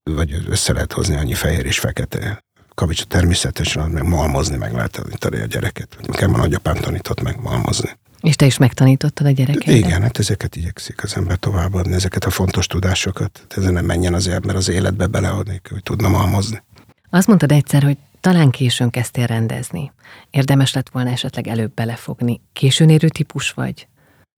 vagy 0.03 0.45
össze 0.49 0.73
lehet 0.73 0.93
hozni 0.93 1.15
annyi 1.15 1.33
fehér 1.33 1.65
és 1.65 1.79
fekete 1.79 2.43
kavicsot 2.75 3.07
természetesen, 3.07 3.89
meg 3.89 4.03
malmozni 4.03 4.57
meg 4.57 4.73
lehet 4.73 4.91
tanítani 4.91 5.41
a 5.41 5.45
gyereket. 5.45 5.97
Nekem 6.07 6.33
a 6.33 6.37
nagyapám 6.37 6.75
tanított 6.75 7.21
meg 7.21 7.41
malmozni. 7.41 7.97
És 8.21 8.35
te 8.35 8.45
is 8.45 8.57
megtanítottad 8.57 9.27
a 9.27 9.29
gyereket? 9.29 9.75
Igen, 9.75 10.01
hát 10.01 10.17
ezeket 10.17 10.55
igyekszik 10.55 11.03
az 11.03 11.15
ember 11.15 11.37
továbbadni, 11.37 11.93
ezeket 11.93 12.23
a 12.23 12.29
fontos 12.29 12.67
tudásokat. 12.67 13.45
Ezen 13.49 13.73
nem 13.73 13.85
menjen 13.85 14.13
az 14.13 14.27
ember 14.27 14.55
az 14.55 14.69
életbe 14.69 15.07
beleadni, 15.07 15.61
hogy 15.69 15.83
tudna 15.83 16.09
malmozni. 16.09 16.63
Azt 17.09 17.27
mondtad 17.27 17.51
egyszer, 17.51 17.83
hogy 17.83 17.97
talán 18.19 18.49
későn 18.49 18.89
kezdtél 18.89 19.25
rendezni. 19.25 19.91
Érdemes 20.29 20.73
lett 20.73 20.89
volna 20.89 21.09
esetleg 21.09 21.47
előbb 21.47 21.73
belefogni. 21.73 22.41
Későn 22.53 22.89
érő 22.89 23.07
típus 23.07 23.51
vagy? 23.51 23.87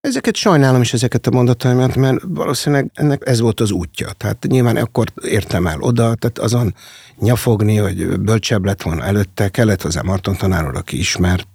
Ezeket 0.02 0.36
sajnálom 0.36 0.82
is, 0.82 0.94
ezeket 0.94 1.28
a 1.28 1.32
mondataimat, 1.32 1.96
mert 1.96 2.22
valószínűleg 2.28 2.92
ennek 2.94 3.22
ez 3.26 3.40
volt 3.40 3.60
az 3.60 3.72
útja. 3.72 4.12
Tehát 4.12 4.46
nyilván 4.48 4.78
akkor 4.78 5.08
értem 5.22 5.68
el 5.68 5.82
oda, 5.82 6.16
tehát 6.16 6.40
azon 6.40 6.76
nyafogni, 7.20 7.78
hogy 7.78 8.20
bölcsebb 8.20 8.66
lett 8.66 8.82
volna 8.82 9.04
előtte, 9.04 9.50
kellett 9.50 9.82
hozzá 9.82 10.02
Marton 10.02 10.36
tanár 10.36 10.66
aki 10.66 10.98
ismert 10.98 11.48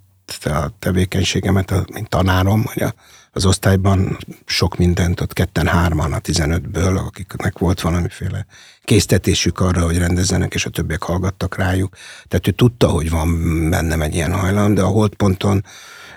a 0.44 0.72
tevékenységemet, 0.78 1.92
mint 1.92 2.08
tanárom, 2.08 2.64
hogy 2.64 2.84
az 3.32 3.46
osztályban 3.46 4.18
sok 4.44 4.76
mindent, 4.76 5.20
ott 5.20 5.32
ketten-hárman 5.32 6.12
a 6.12 6.18
15-ből, 6.18 7.06
akiknek 7.06 7.58
volt 7.58 7.80
valamiféle 7.80 8.46
késztetésük 8.84 9.60
arra, 9.60 9.84
hogy 9.84 9.98
rendezzenek, 9.98 10.54
és 10.54 10.64
a 10.64 10.70
többiek 10.70 11.02
hallgattak 11.02 11.56
rájuk. 11.56 11.96
Tehát 12.28 12.46
ő 12.48 12.50
tudta, 12.50 12.88
hogy 12.88 13.10
van 13.10 13.70
bennem 13.70 14.02
egy 14.02 14.14
ilyen 14.14 14.32
hajlam, 14.32 14.74
de 14.74 14.82
a 14.82 14.86
holdponton 14.86 15.64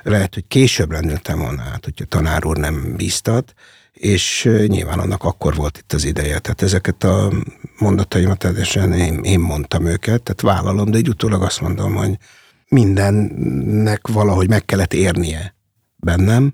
lehet, 0.04 0.34
hogy 0.34 0.48
később 0.48 0.92
lendültem 0.92 1.40
volna 1.40 1.62
át, 1.62 1.84
hogyha 1.84 2.06
tanár 2.06 2.46
úr 2.46 2.58
nem 2.58 2.96
bíztat, 2.96 3.54
és 3.94 4.50
nyilván 4.68 5.00
annak 5.00 5.24
akkor 5.24 5.56
volt 5.56 5.78
itt 5.78 5.94
az 5.94 6.06
ideje. 6.06 6.40
Tehát 6.40 6.62
ezeket 6.62 7.04
a 7.04 7.32
mondataimat 7.78 8.38
teljesen 8.38 8.94
én, 8.94 9.20
én 9.24 9.40
mondtam 9.40 9.86
őket, 9.86 10.22
tehát 10.22 10.42
vállalom, 10.42 10.92
de 10.92 10.98
egy 10.98 11.10
utólag 11.10 11.42
azt 11.42 11.62
mondom, 11.62 11.96
hogy 11.96 12.18
mindennek 12.72 14.08
valahogy 14.08 14.50
meg 14.50 14.66
kellett 14.66 14.94
érnie 14.94 15.56
bennem, 15.96 16.54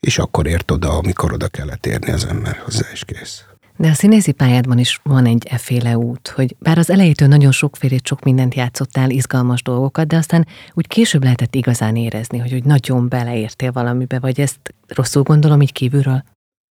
és 0.00 0.18
akkor 0.18 0.46
ért 0.46 0.70
oda, 0.70 0.96
amikor 0.96 1.32
oda 1.32 1.48
kellett 1.48 1.86
érni 1.86 2.12
az 2.12 2.26
ember 2.26 2.56
hozzá, 2.56 2.86
is 2.92 3.04
kész. 3.04 3.44
De 3.76 3.88
a 3.88 3.94
színészi 3.94 4.32
pályádban 4.32 4.78
is 4.78 5.00
van 5.02 5.26
egy 5.26 5.46
efféle 5.50 5.96
út, 5.96 6.28
hogy 6.28 6.56
bár 6.58 6.78
az 6.78 6.90
elejétől 6.90 7.28
nagyon 7.28 7.52
sokfélét, 7.52 8.06
sok 8.06 8.22
mindent 8.22 8.54
játszottál, 8.54 9.10
izgalmas 9.10 9.62
dolgokat, 9.62 10.06
de 10.06 10.16
aztán 10.16 10.46
úgy 10.72 10.86
később 10.86 11.22
lehetett 11.22 11.54
igazán 11.54 11.96
érezni, 11.96 12.38
hogy, 12.38 12.50
hogy 12.50 12.64
nagyon 12.64 13.08
beleértél 13.08 13.72
valamibe, 13.72 14.18
vagy 14.18 14.40
ezt 14.40 14.74
rosszul 14.86 15.22
gondolom 15.22 15.60
így 15.60 15.72
kívülről? 15.72 16.24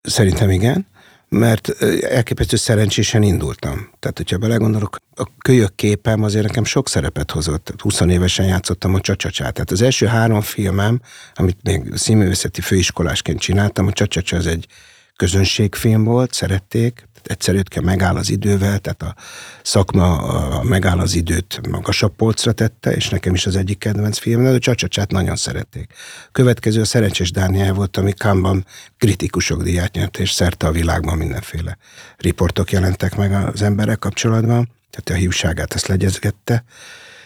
Szerintem 0.02 0.50
igen, 0.50 0.86
mert 1.34 1.70
elképesztő 2.02 2.56
szerencsésen 2.56 3.24
indultam. 3.24 3.90
Tehát, 4.00 4.18
hogyha 4.18 4.38
belegondolok, 4.38 4.98
a 5.16 5.28
kölyök 5.38 5.76
képem 5.76 6.24
azért 6.24 6.46
nekem 6.46 6.64
sok 6.64 6.90
szerepet 6.90 7.32
hozott. 7.32 7.74
20 7.78 8.00
évesen 8.00 8.46
játszottam 8.46 8.94
a 8.94 9.02
csacsacsát. 9.02 9.54
Tehát 9.54 9.72
az 9.72 9.82
első 9.82 10.06
három 10.06 10.42
filmem, 10.42 11.02
amit 11.34 11.58
még 11.64 11.96
színművészeti 11.96 12.62
főiskolásként 12.62 13.40
csináltam, 13.40 13.88
a 13.88 13.92
csacsacsá 13.92 14.38
az 14.38 14.48
egy 14.48 14.68
közönségfilm 15.16 16.04
volt, 16.04 16.34
szerették, 16.34 17.08
egyszerűt 17.28 17.68
kell 17.68 17.84
megáll 17.84 18.16
az 18.16 18.30
idővel, 18.30 18.80
tehát 18.80 19.02
a 19.02 19.16
szakma 19.64 20.18
a 20.18 20.64
megáll 20.64 21.00
az 21.00 21.16
időt 21.16 21.68
magasabb 21.70 22.16
polcra 22.16 22.52
tette, 22.52 22.92
és 22.92 23.10
nekem 23.10 23.34
is 23.34 23.46
az 23.46 23.56
egyik 23.56 23.78
kedvenc 23.78 24.18
film, 24.18 24.44
de 24.44 24.50
a 24.50 24.60
Csacsacsát 24.60 25.12
nagyon 25.12 25.36
szerették. 25.36 25.94
Következő 26.32 26.82
a 26.82 26.86
Szerencsés 26.86 27.32
Dániel 27.32 27.74
volt, 27.74 27.98
ami 27.98 28.12
Kámban 28.12 28.66
kritikusok 28.98 29.64
díját 29.64 29.94
nyert, 29.94 30.18
és 30.18 30.32
szerte 30.32 30.68
a 30.68 30.72
világban 30.72 31.18
mindenféle 31.18 31.78
riportok 32.18 32.72
jelentek 32.72 33.16
meg 33.16 33.34
az 33.54 33.62
emberek 33.62 34.00
kapcsolatban, 34.00 34.70
tehát 34.90 35.22
a 35.22 35.24
hívságát 35.24 35.74
ezt 35.74 35.88
legyezgette 35.88 36.64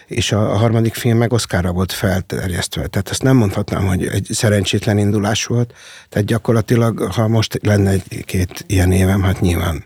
és 0.08 0.32
a, 0.32 0.52
a 0.52 0.56
harmadik 0.56 0.94
film 0.94 1.18
meg 1.18 1.32
Oszkára 1.32 1.72
volt 1.72 1.92
felterjesztve. 1.92 2.86
Tehát 2.86 3.08
azt 3.08 3.22
nem 3.22 3.36
mondhatnám, 3.36 3.86
hogy 3.86 4.06
egy 4.06 4.28
szerencsétlen 4.30 4.98
indulás 4.98 5.44
volt. 5.44 5.74
Tehát 6.08 6.26
gyakorlatilag, 6.26 6.98
ha 6.98 7.28
most 7.28 7.58
lenne 7.62 7.90
egy-két 7.90 8.64
ilyen 8.66 8.92
évem, 8.92 9.22
hát 9.22 9.40
nyilván, 9.40 9.84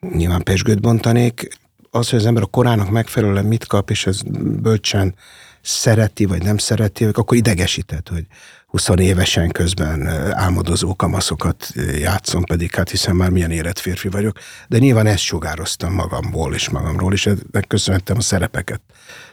nyilván 0.00 0.42
pesgőt 0.42 0.80
bontanék. 0.80 1.48
Az, 1.90 2.10
hogy 2.10 2.18
az 2.18 2.26
ember 2.26 2.42
a 2.42 2.46
korának 2.46 2.90
megfelelően 2.90 3.44
mit 3.44 3.66
kap, 3.66 3.90
és 3.90 4.06
ez 4.06 4.20
bölcsen 4.62 5.14
szereti, 5.60 6.24
vagy 6.24 6.42
nem 6.42 6.56
szereti, 6.56 7.04
akkor 7.04 7.36
idegesített, 7.36 8.08
hogy 8.08 8.26
20 8.66 8.88
évesen 8.96 9.50
közben 9.50 10.06
álmodozó 10.32 10.96
kamaszokat 10.96 11.72
játszom, 11.98 12.44
pedig 12.44 12.74
hát 12.74 12.90
hiszen 12.90 13.16
már 13.16 13.30
milyen 13.30 13.50
érett 13.50 13.78
férfi 13.78 14.08
vagyok, 14.08 14.38
de 14.68 14.78
nyilván 14.78 15.06
ezt 15.06 15.22
sugároztam 15.22 15.92
magamból 15.92 16.54
és 16.54 16.68
magamról, 16.68 17.12
és 17.12 17.28
megköszönhettem 17.50 18.16
a 18.16 18.20
szerepeket. 18.20 18.80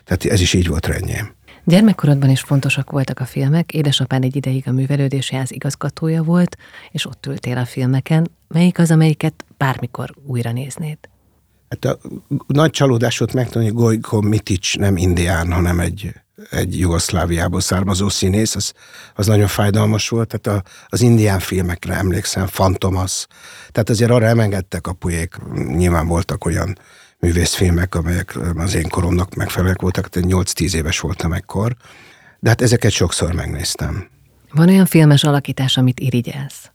Tehát 0.03 0.25
ez 0.25 0.41
is 0.41 0.53
így 0.53 0.67
volt 0.67 0.86
rendjén. 0.86 1.37
Gyermekkorodban 1.69 2.29
is 2.29 2.41
fontosak 2.41 2.91
voltak 2.91 3.19
a 3.19 3.25
filmek, 3.25 3.74
édesapád 3.74 4.24
egy 4.24 4.36
ideig 4.36 4.63
a 4.67 4.71
művelődési 4.71 5.36
ház 5.36 5.51
igazgatója 5.51 6.24
volt, 6.24 6.57
és 6.91 7.05
ott 7.05 7.25
ültél 7.25 7.57
a 7.57 7.65
filmeken. 7.65 8.31
Melyik 8.47 8.79
az, 8.79 8.91
amelyiket 8.91 9.45
bármikor 9.57 10.13
újra 10.25 10.51
néznéd? 10.51 10.97
Hát 11.69 11.86
a 11.86 11.97
nagy 12.47 12.71
csalódás 12.71 13.17
volt 13.17 13.33
megtanulni, 13.33 13.74
hogy 13.74 13.81
Gojko 13.81 14.21
Mitic 14.21 14.75
nem 14.75 14.97
indián, 14.97 15.51
hanem 15.51 15.79
egy 15.79 16.13
egy 16.50 16.79
Jugoszláviából 16.79 17.59
származó 17.59 18.09
színész, 18.09 18.55
az, 18.55 18.74
az 19.15 19.27
nagyon 19.27 19.47
fájdalmas 19.47 20.09
volt, 20.09 20.38
tehát 20.38 20.62
a, 20.62 20.69
az 20.88 21.01
indián 21.01 21.39
filmekre 21.39 21.93
emlékszem, 21.93 22.47
Fantomas, 22.47 23.27
tehát 23.71 23.89
azért 23.89 24.12
arra 24.12 24.25
emengedtek 24.25 24.88
a 24.88 24.93
pujék, 24.93 25.36
nyilván 25.53 26.07
voltak 26.07 26.45
olyan 26.45 26.77
művészfilmek, 27.19 27.95
amelyek 27.95 28.38
az 28.55 28.75
én 28.75 28.89
koromnak 28.89 29.36
megfelelőek 29.36 29.81
voltak, 29.81 30.09
tehát 30.09 30.29
8-10 30.31 30.74
éves 30.74 31.00
voltam 31.00 31.33
ekkor, 31.33 31.75
de 32.39 32.50
hát 32.50 32.62
ezeket 32.62 32.91
sokszor 32.91 33.33
megnéztem. 33.33 34.09
Van 34.51 34.69
olyan 34.69 34.86
filmes 34.86 35.24
alakítás, 35.24 35.77
amit 35.77 36.00
irigyelsz? 36.00 36.71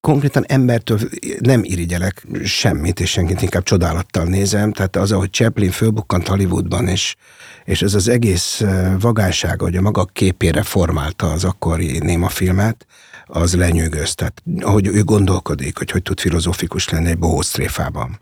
konkrétan 0.00 0.44
embertől 0.46 0.98
nem 1.38 1.60
irigyelek 1.64 2.26
semmit, 2.44 3.00
és 3.00 3.10
senkit 3.10 3.42
inkább 3.42 3.62
csodálattal 3.62 4.24
nézem. 4.24 4.72
Tehát 4.72 4.96
az, 4.96 5.12
ahogy 5.12 5.30
Chaplin 5.30 5.70
fölbukkant 5.70 6.28
Hollywoodban, 6.28 6.88
és, 6.88 7.16
és 7.64 7.82
ez 7.82 7.94
az 7.94 8.08
egész 8.08 8.64
vagánsága, 9.00 9.64
hogy 9.64 9.76
a 9.76 9.80
maga 9.80 10.04
képére 10.04 10.62
formálta 10.62 11.32
az 11.32 11.44
akkori 11.44 11.98
némafilmet, 11.98 12.86
az 13.26 13.54
lenyűgöz. 13.54 14.14
Tehát 14.14 14.42
ahogy 14.60 14.86
ő 14.86 15.02
gondolkodik, 15.04 15.78
hogy 15.78 15.90
hogy 15.90 16.02
tud 16.02 16.20
filozófikus 16.20 16.88
lenni 16.88 17.08
egy 17.08 17.18
tréfában. 17.52 18.20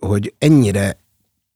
Hogy 0.00 0.34
ennyire 0.38 0.96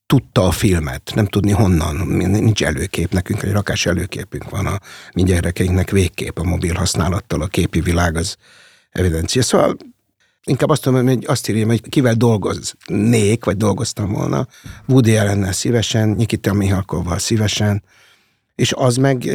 tudta 0.07 0.47
a 0.47 0.51
filmet, 0.51 1.13
nem 1.15 1.27
tudni 1.27 1.51
honnan, 1.51 1.97
nincs 2.17 2.63
előkép, 2.63 3.13
nekünk 3.13 3.43
egy 3.43 3.53
rakás 3.53 3.87
előképünk 3.87 4.51
van 4.51 4.67
a 4.67 4.79
mi 5.15 5.23
gyerekeinknek 5.23 5.91
végkép 5.91 6.39
a 6.39 6.43
mobil 6.45 6.75
használattal, 6.75 7.43
a 7.43 7.47
képi 7.47 7.81
világ 7.81 8.17
az 8.17 8.37
evidencia. 8.91 9.43
Szóval 9.43 9.77
inkább 10.45 10.69
azt 10.69 10.83
tudom, 10.83 11.07
hogy 11.07 11.25
azt 11.27 11.49
írjam, 11.49 11.69
hogy 11.69 11.89
kivel 11.89 12.15
dolgoznék, 12.15 13.45
vagy 13.45 13.57
dolgoztam 13.57 14.13
volna. 14.13 14.47
Woody 14.87 15.17
Allennel 15.17 15.53
szívesen, 15.53 16.09
Nikita 16.09 16.53
Mihalkovval 16.53 17.19
szívesen, 17.19 17.83
és 18.63 18.73
az 18.77 18.97
meg 18.97 19.31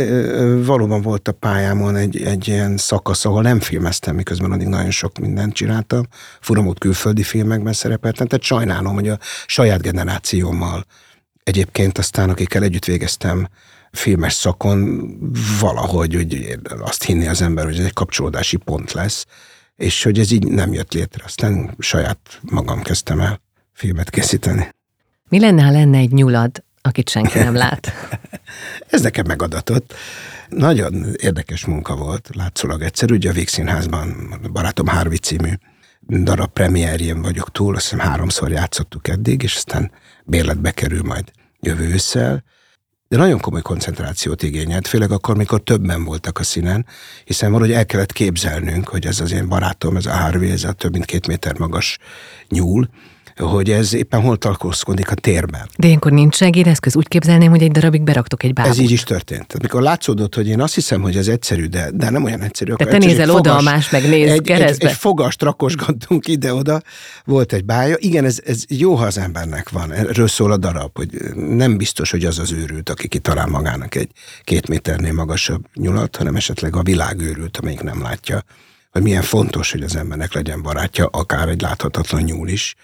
valóban 0.66 1.02
volt 1.02 1.28
a 1.28 1.32
pályámon 1.32 1.96
egy, 1.96 2.22
egy 2.22 2.48
ilyen 2.48 2.78
szakasz, 2.78 3.26
ahol 3.26 3.42
nem 3.42 3.60
filmeztem, 3.60 4.16
miközben 4.16 4.52
addig 4.52 4.68
nagyon 4.68 4.92
sok 4.92 5.18
mindent 5.18 5.54
csináltam. 5.54 6.08
Furamót 6.42 6.80
külföldi 6.80 7.24
filmekben 7.24 7.74
szerepeltem, 7.74 8.28
tehát 8.28 8.44
sajnálom, 8.44 8.94
hogy 8.94 9.08
a 9.08 9.20
saját 9.46 9.82
generációmmal 9.82 10.86
egyébként 11.44 11.98
aztán, 11.98 12.30
akikkel 12.30 12.64
együtt 12.64 12.86
végeztem 12.86 13.48
filmes 13.92 14.34
szakon 14.34 15.10
valahogy 15.60 16.14
hogy 16.14 16.60
azt 16.80 17.04
hinni 17.04 17.28
az 17.28 17.42
ember, 17.42 17.66
hogy 17.66 17.80
ez 17.80 17.86
egy 17.86 17.94
kapcsolódási 17.94 18.58
pont 18.58 18.92
lesz, 18.92 19.26
és 19.76 20.04
hogy 20.04 20.20
ez 20.20 20.32
így 20.32 20.48
nem 20.48 20.74
jött 20.74 20.94
létre. 20.94 21.24
Aztán 21.26 21.76
saját 21.80 22.20
magam 22.42 22.82
kezdtem 22.82 23.20
el 23.20 23.42
filmet 23.74 24.10
készíteni. 24.10 24.70
Mi 25.30 25.40
lenne, 25.40 25.64
ha 25.64 25.72
lenne 25.72 25.98
egy 25.98 26.12
nyulad, 26.12 26.64
akit 26.82 27.10
senki 27.10 27.38
nem 27.38 27.56
lát? 27.56 27.92
ez 28.90 29.02
nekem 29.02 29.26
megadatott. 29.28 29.94
Nagyon 30.50 31.06
érdekes 31.16 31.66
munka 31.66 31.96
volt, 31.96 32.30
látszólag 32.34 32.82
egyszerű. 32.82 33.16
Ugye 33.16 33.30
a 33.30 33.34
Végszínházban 33.34 34.40
Barátom 34.52 34.88
Harvey 34.88 35.18
című 35.18 35.52
darab 36.00 36.52
premierjén 36.52 37.22
vagyok 37.22 37.52
túl, 37.52 37.76
azt 37.76 37.90
hiszem 37.90 38.08
háromszor 38.08 38.52
játszottuk 38.52 39.08
eddig, 39.08 39.44
és 39.44 39.56
aztán 39.56 39.92
bérletbe 40.26 40.72
kerül 40.72 41.02
majd 41.04 41.32
jövő 41.60 41.88
ősszel 41.88 42.44
de 43.08 43.18
nagyon 43.18 43.40
komoly 43.40 43.62
koncentrációt 43.62 44.44
igényelt, 44.44 44.88
főleg 44.88 45.12
akkor, 45.12 45.38
mikor 45.38 45.64
többen 45.64 46.04
voltak 46.04 46.40
a 46.40 46.44
színen, 46.44 46.86
hiszen 47.26 47.52
valahogy 47.52 47.74
el 47.74 47.86
kellett 47.86 48.12
képzelnünk, 48.12 48.88
hogy 48.88 49.06
ez 49.06 49.20
az 49.20 49.32
én 49.32 49.48
barátom, 49.48 49.96
ez 49.96 50.06
a 50.06 50.16
Harvey, 50.16 50.52
ez 50.52 50.64
a 50.64 50.72
több 50.72 50.92
mint 50.92 51.06
két 51.06 51.28
méter 51.28 51.58
magas 51.60 51.98
nyúl, 52.50 52.90
hogy 53.38 53.72
ez 53.72 53.94
éppen 53.94 54.22
hol 54.22 54.38
tartózkodik 54.38 55.12
a 55.12 55.14
térben. 55.14 55.70
De 55.78 55.88
ilyenkor 55.88 56.12
nincs 56.12 56.36
segédeszköz, 56.36 56.96
úgy 56.96 57.08
képzelném, 57.08 57.50
hogy 57.50 57.62
egy 57.62 57.72
darabig 57.72 58.02
beraktok 58.02 58.44
egy 58.44 58.54
bábút. 58.54 58.72
Ez 58.72 58.80
így 58.80 58.92
is 58.92 59.04
történt. 59.04 59.62
Mikor 59.62 59.82
látszódott, 59.82 60.36
hogy 60.36 60.48
én 60.48 60.62
azt 60.62 60.76
hiszem, 60.76 61.02
hogy 61.02 61.18
ez 61.18 61.28
egyszerű, 61.28 61.66
de, 61.66 61.90
de 61.94 62.10
nem 62.10 62.24
olyan 62.24 62.42
egyszerű. 62.42 62.74
De 62.74 62.86
te 62.86 62.98
nézel 62.98 63.30
oda, 63.30 63.58
a 63.58 63.62
más 63.62 63.90
meg 63.90 64.10
néz 64.10 64.30
egy, 64.30 64.42
keresztbe. 64.42 64.86
Egy, 64.86 64.92
egy 64.92 64.98
fogast 64.98 65.42
rakosgattunk 65.42 66.28
ide-oda, 66.28 66.82
volt 67.26 67.54
egy 67.54 67.66
bája. 67.66 67.96
Igen, 68.00 68.26
ez, 68.26 68.40
ez 68.46 68.64
jó, 68.68 68.96
ha 68.96 69.06
az 69.06 69.18
embernek 69.18 69.70
van. 69.70 69.92
Erről 69.92 70.28
szól 70.28 70.52
a 70.52 70.58
darab, 70.58 70.98
hogy 70.98 71.10
nem 71.36 71.78
biztos, 71.78 72.12
hogy 72.12 72.26
az 72.26 72.40
az 72.40 72.52
őrült, 72.52 72.90
aki 72.90 73.08
kitalál 73.08 73.48
magának 73.48 73.96
egy 73.96 74.10
két 74.44 74.68
méternél 74.68 75.14
magasabb 75.14 75.66
nyulat, 75.74 76.16
hanem 76.16 76.36
esetleg 76.36 76.76
a 76.76 76.82
világ 76.82 77.20
őrült, 77.20 77.58
amelyik 77.58 77.82
nem 77.82 78.02
látja, 78.02 78.44
hogy 78.92 79.02
milyen 79.02 79.22
fontos, 79.22 79.72
hogy 79.72 79.82
az 79.82 79.96
embernek 79.96 80.34
legyen 80.34 80.62
barátja, 80.62 81.06
akár 81.06 81.48
egy 81.48 81.62
láthatatlan 81.62 82.22
nyúl 82.22 82.48
is. 82.48 82.76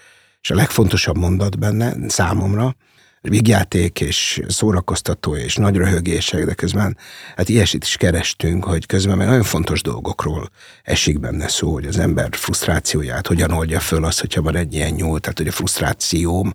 És 0.44 0.50
a 0.50 0.54
legfontosabb 0.54 1.16
mondat 1.16 1.58
benne 1.58 1.94
számomra, 2.08 2.76
vígjáték 3.20 4.00
és 4.00 4.40
szórakoztató 4.48 5.36
és 5.36 5.56
nagy 5.56 5.76
röhögések, 5.76 6.44
de 6.44 6.54
közben 6.54 6.96
hát 7.36 7.48
ilyesit 7.48 7.84
is 7.84 7.96
kerestünk, 7.96 8.64
hogy 8.64 8.86
közben 8.86 9.16
meg 9.16 9.26
nagyon 9.26 9.42
fontos 9.42 9.82
dolgokról 9.82 10.50
esik 10.82 11.20
benne 11.20 11.48
szó, 11.48 11.72
hogy 11.72 11.86
az 11.86 11.98
ember 11.98 12.28
frusztrációját 12.30 13.26
hogyan 13.26 13.50
oldja 13.50 13.80
föl 13.80 14.04
az, 14.04 14.20
hogyha 14.20 14.42
van 14.42 14.56
egy 14.56 14.74
ilyen 14.74 14.92
nyúl, 14.92 15.20
tehát 15.20 15.38
hogy 15.38 15.48
a 15.48 15.52
frusztrációm, 15.52 16.52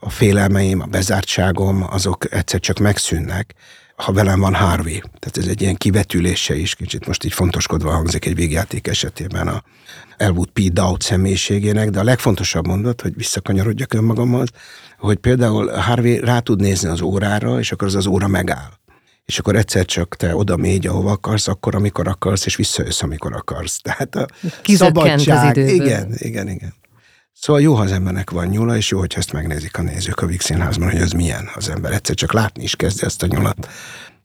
a 0.00 0.10
félelmeim, 0.10 0.80
a 0.80 0.86
bezártságom, 0.86 1.86
azok 1.90 2.32
egyszer 2.32 2.60
csak 2.60 2.78
megszűnnek, 2.78 3.54
ha 4.00 4.12
velem 4.12 4.40
van 4.40 4.54
Harvey. 4.54 4.98
Tehát 5.18 5.36
ez 5.36 5.46
egy 5.46 5.60
ilyen 5.60 5.74
kivetülése 5.76 6.56
is, 6.56 6.74
kicsit 6.74 7.06
most 7.06 7.24
így 7.24 7.32
fontoskodva 7.32 7.90
hangzik 7.90 8.24
egy 8.24 8.34
végjáték 8.34 8.86
esetében 8.86 9.48
a 9.48 9.62
Elwood 10.16 10.48
P. 10.48 10.60
Dowd 10.60 11.00
személyiségének, 11.00 11.90
de 11.90 12.00
a 12.00 12.04
legfontosabb 12.04 12.66
mondat, 12.66 13.00
hogy 13.00 13.16
visszakanyarodjak 13.16 13.94
önmagamhoz, 13.94 14.48
hogy 14.98 15.16
például 15.16 15.70
Harvey 15.70 16.18
rá 16.18 16.38
tud 16.38 16.60
nézni 16.60 16.88
az 16.88 17.00
órára, 17.00 17.58
és 17.58 17.72
akkor 17.72 17.86
az 17.86 17.94
az 17.94 18.06
óra 18.06 18.28
megáll. 18.28 18.70
És 19.24 19.38
akkor 19.38 19.56
egyszer 19.56 19.84
csak 19.84 20.16
te 20.16 20.36
oda 20.36 20.56
mégy, 20.56 20.86
ahova 20.86 21.10
akarsz, 21.10 21.48
akkor, 21.48 21.74
amikor 21.74 22.08
akarsz, 22.08 22.46
és 22.46 22.56
visszajössz, 22.56 23.02
amikor 23.02 23.32
akarsz. 23.34 23.80
Tehát 23.80 24.14
a 24.14 24.26
Kizökkent 24.62 24.96
szabadság, 24.96 25.50
az 25.50 25.56
időből. 25.56 25.74
igen, 25.74 26.14
igen, 26.16 26.48
igen. 26.48 26.74
Szóval 27.40 27.62
jó, 27.62 27.74
ha 27.74 27.82
az 27.82 27.92
embernek 27.92 28.30
van 28.30 28.46
nyula, 28.46 28.76
és 28.76 28.90
jó, 28.90 28.98
hogy 28.98 29.14
ezt 29.16 29.32
megnézik 29.32 29.78
a 29.78 29.82
nézők 29.82 30.20
a 30.20 30.26
Vix 30.26 30.44
Színházban, 30.44 30.90
hogy 30.90 31.00
az 31.00 31.12
milyen 31.12 31.50
az 31.54 31.68
ember. 31.68 31.92
Egyszer 31.92 32.14
csak 32.14 32.32
látni 32.32 32.62
is 32.62 32.76
kezdi 32.76 33.04
ezt 33.04 33.22
a 33.22 33.26
nyulat, 33.26 33.68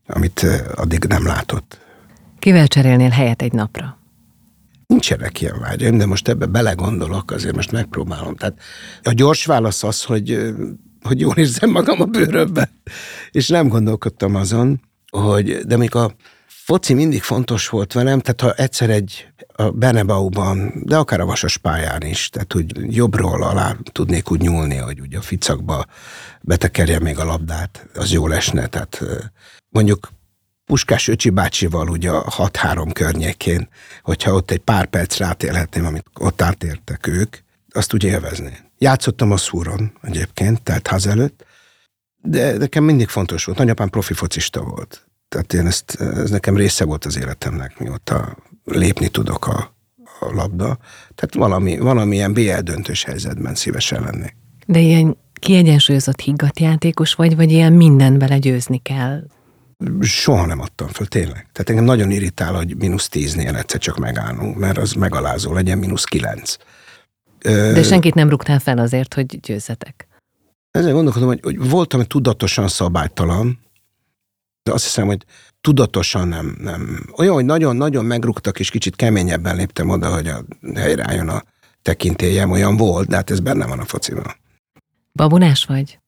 amit 0.08 0.46
addig 0.76 1.04
nem 1.04 1.26
látott. 1.26 1.80
Kivel 2.40 2.68
cserélnél 2.68 3.10
helyet 3.10 3.42
egy 3.42 3.52
napra? 3.52 3.98
Nincsenek 4.88 5.42
ilyen 5.42 5.60
vágyaim, 5.60 5.98
de 5.98 6.06
most 6.06 6.28
ebbe 6.28 6.46
belegondolok, 6.46 7.32
azért 7.32 7.56
most 7.56 7.72
megpróbálom. 7.72 8.36
Tehát 8.36 8.60
a 9.04 9.12
gyors 9.12 9.46
válasz 9.46 9.84
az, 9.84 10.04
hogy, 10.04 10.54
hogy 11.02 11.20
jól 11.20 11.36
érzem 11.36 11.70
magam 11.70 12.02
a 12.02 12.06
bőrömben. 12.06 12.70
És 13.32 13.48
nem 13.48 13.68
gondolkodtam 13.68 14.36
azon, 14.36 14.82
hogy, 15.12 15.58
de 15.58 15.78
még 15.78 15.96
a 15.96 16.16
foci 16.66 16.94
mindig 16.94 17.22
fontos 17.22 17.70
volt 17.70 17.94
velem, 17.94 18.20
tehát 18.20 18.42
ha 18.42 18.64
egyszer 18.64 18.90
egy 18.90 19.28
a 19.56 19.70
Benebauban, 19.70 20.74
de 20.84 20.98
akár 20.98 21.20
a 21.20 21.26
vasas 21.26 21.58
pályán 21.58 22.02
is, 22.02 22.30
tehát 22.30 22.56
úgy 22.56 22.96
jobbról 22.96 23.44
alá 23.44 23.76
tudnék 23.92 24.32
úgy 24.32 24.42
nyúlni, 24.42 24.76
hogy 24.76 25.02
úgy 25.02 25.16
a 25.16 25.22
ficakba 25.22 25.86
betekerje 26.42 27.00
még 27.00 27.20
a 27.20 27.26
labdát, 27.26 27.88
az 27.94 28.12
jól 28.12 28.34
esne, 28.34 28.68
tehát 28.68 28.98
eh, 29.02 29.18
mondjuk 29.70 30.12
Puskás 30.66 31.08
Öcsi 31.08 31.30
bácsival 31.30 31.90
ugye 31.90 32.10
a 32.10 32.24
6-3 32.24 32.90
környékén, 32.94 33.70
hogyha 34.02 34.34
ott 34.34 34.52
egy 34.52 34.60
pár 34.60 34.86
perc 34.86 35.18
rátélhetném, 35.18 35.86
amit 35.86 36.06
ott 36.20 36.42
átértek 36.42 37.08
ők, 37.08 37.38
azt 37.70 37.94
úgy 37.94 38.04
élvezni. 38.04 38.58
Játszottam 38.78 39.32
a 39.32 39.38
szúron 39.38 39.92
egyébként, 40.02 40.62
tehát 40.62 40.88
ház 40.88 41.08
előtt, 41.08 41.46
de 42.22 42.58
nekem 42.58 42.84
mindig 42.84 43.08
fontos 43.08 43.46
volt. 43.46 43.58
Nagyapám 43.58 43.90
profi 43.90 44.14
focista 44.14 44.62
volt. 44.62 45.05
Tehát 45.28 45.54
én 45.54 45.66
ezt, 45.66 45.96
ez 46.00 46.30
nekem 46.30 46.56
része 46.56 46.86
volt 46.86 47.06
az 47.06 47.18
életemnek, 47.18 47.80
mióta 47.80 48.38
lépni 48.66 49.08
tudok 49.08 49.48
a, 49.48 49.76
a 50.20 50.34
labda. 50.34 50.78
Tehát 51.16 51.34
valami, 51.34 51.78
valamilyen 51.78 52.34
BL 52.34 52.60
döntős 52.64 53.04
helyzetben 53.04 53.56
szívesen 53.56 54.02
lennék. 54.02 54.36
De 54.66 54.80
ilyen 54.80 55.18
kiegyensúlyozott 55.34 56.20
higgadt 56.20 56.60
játékos 56.60 57.14
vagy, 57.14 57.36
vagy 57.36 57.52
ilyen 57.52 57.74
minden 57.74 58.20
vele 58.20 58.38
győzni 58.38 58.78
kell? 58.78 59.24
Soha 60.02 60.46
nem 60.46 60.60
adtam 60.60 60.88
föl, 60.88 61.08
tényleg. 61.08 61.48
Tehát 61.52 61.70
engem 61.70 61.84
nagyon 61.84 62.12
irritál, 62.12 62.54
hogy 62.54 62.78
mínusz 62.78 63.10
tíznél 63.10 63.56
egyszer 63.56 63.80
csak 63.80 63.98
megállunk, 63.98 64.58
mert 64.58 64.78
az 64.78 64.94
megalázó 64.94 65.54
legyen 65.54 65.78
mínusz 65.78 66.04
kilenc. 66.04 66.56
De 67.40 67.84
senkit 67.84 68.14
nem 68.14 68.30
rúgtál 68.30 68.60
fel 68.60 68.78
azért, 68.78 69.14
hogy 69.14 69.40
győzzetek. 69.40 70.08
Ezzel 70.72 70.94
gondolkodom, 70.94 71.28
hogy, 71.28 71.40
hogy 71.44 71.70
voltam 71.70 72.04
tudatosan 72.04 72.68
szabálytalan, 72.68 73.60
de 74.66 74.72
azt 74.72 74.84
hiszem, 74.84 75.06
hogy 75.06 75.26
tudatosan 75.62 76.28
nem, 76.28 76.58
nem. 76.60 77.06
Olyan, 77.18 77.34
hogy 77.34 77.46
nagyon-nagyon 77.46 78.06
megrúgtak, 78.06 78.60
és 78.60 78.70
kicsit 78.70 78.96
keményebben 78.96 79.56
léptem 79.56 79.90
oda, 79.90 80.14
hogy 80.14 80.28
a 80.28 80.46
helyreálljon 80.76 81.30
a 81.30 81.44
tekintélyem, 81.82 82.52
olyan 82.52 82.78
volt, 82.78 83.08
de 83.08 83.16
hát 83.16 83.30
ez 83.30 83.40
benne 83.40 83.66
van 83.66 83.80
a 83.80 83.86
fociban. 83.86 84.36
Babonás 85.14 85.66
vagy? 85.66 86.00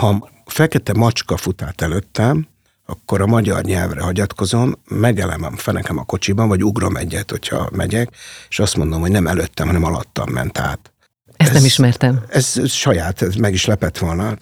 Ha 0.00 0.30
fekete 0.44 0.92
macska 0.92 1.36
fut 1.36 1.62
át 1.62 1.80
előttem, 1.80 2.48
akkor 2.86 3.20
a 3.20 3.26
magyar 3.26 3.62
nyelvre 3.62 4.02
hagyatkozom, 4.02 4.74
megelemem 4.84 5.56
fenekem 5.56 5.98
a 5.98 6.04
kocsiban, 6.04 6.48
vagy 6.48 6.64
ugrom 6.64 6.96
egyet, 6.96 7.30
hogyha 7.30 7.68
megyek, 7.72 8.08
és 8.48 8.58
azt 8.58 8.76
mondom, 8.76 9.00
hogy 9.00 9.10
nem 9.10 9.26
előttem, 9.26 9.66
hanem 9.66 9.84
alattam 9.84 10.30
ment 10.30 10.58
át. 10.58 10.92
Ezt 11.36 11.50
ez, 11.50 11.56
nem 11.56 11.64
ismertem. 11.64 12.24
Ez, 12.28 12.52
ez 12.56 12.70
saját, 12.70 13.22
ez 13.22 13.34
meg 13.34 13.52
is 13.52 13.64
lepett 13.64 13.98
volna. 13.98 14.36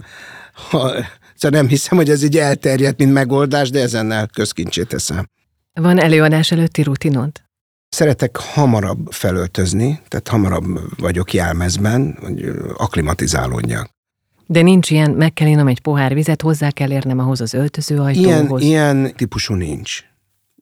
Ha, 0.70 0.92
szóval 1.37 1.61
nem 1.61 1.68
hiszem, 1.68 1.99
hogy 1.99 2.11
ez 2.11 2.22
így 2.22 2.37
elterjedt, 2.38 2.99
mint 2.99 3.12
megoldás, 3.12 3.70
de 3.70 3.81
ezennel 3.81 4.27
közkincsét 4.27 4.88
teszem. 4.88 5.29
Van 5.72 5.99
előadás 5.99 6.51
előtti 6.51 6.83
rutinod? 6.83 7.31
Szeretek 7.88 8.37
hamarabb 8.37 9.07
felöltözni, 9.11 10.01
tehát 10.09 10.29
hamarabb 10.29 10.81
vagyok 10.99 11.33
jelmezben, 11.33 12.18
hogy 12.20 12.53
aklimatizálódjak. 12.77 13.94
De 14.46 14.62
nincs 14.62 14.90
ilyen, 14.90 15.11
meg 15.11 15.33
kell 15.33 15.49
innom 15.49 15.66
egy 15.66 15.81
pohár 15.81 16.14
vizet, 16.14 16.42
hozzá 16.42 16.70
kell 16.70 16.90
érnem 16.90 17.18
ahhoz 17.18 17.40
az 17.40 17.55
öltözőajtóhoz. 17.55 18.62
Ilyen, 18.62 18.96
ilyen 18.96 19.16
típusú 19.16 19.55
nincs. 19.55 20.05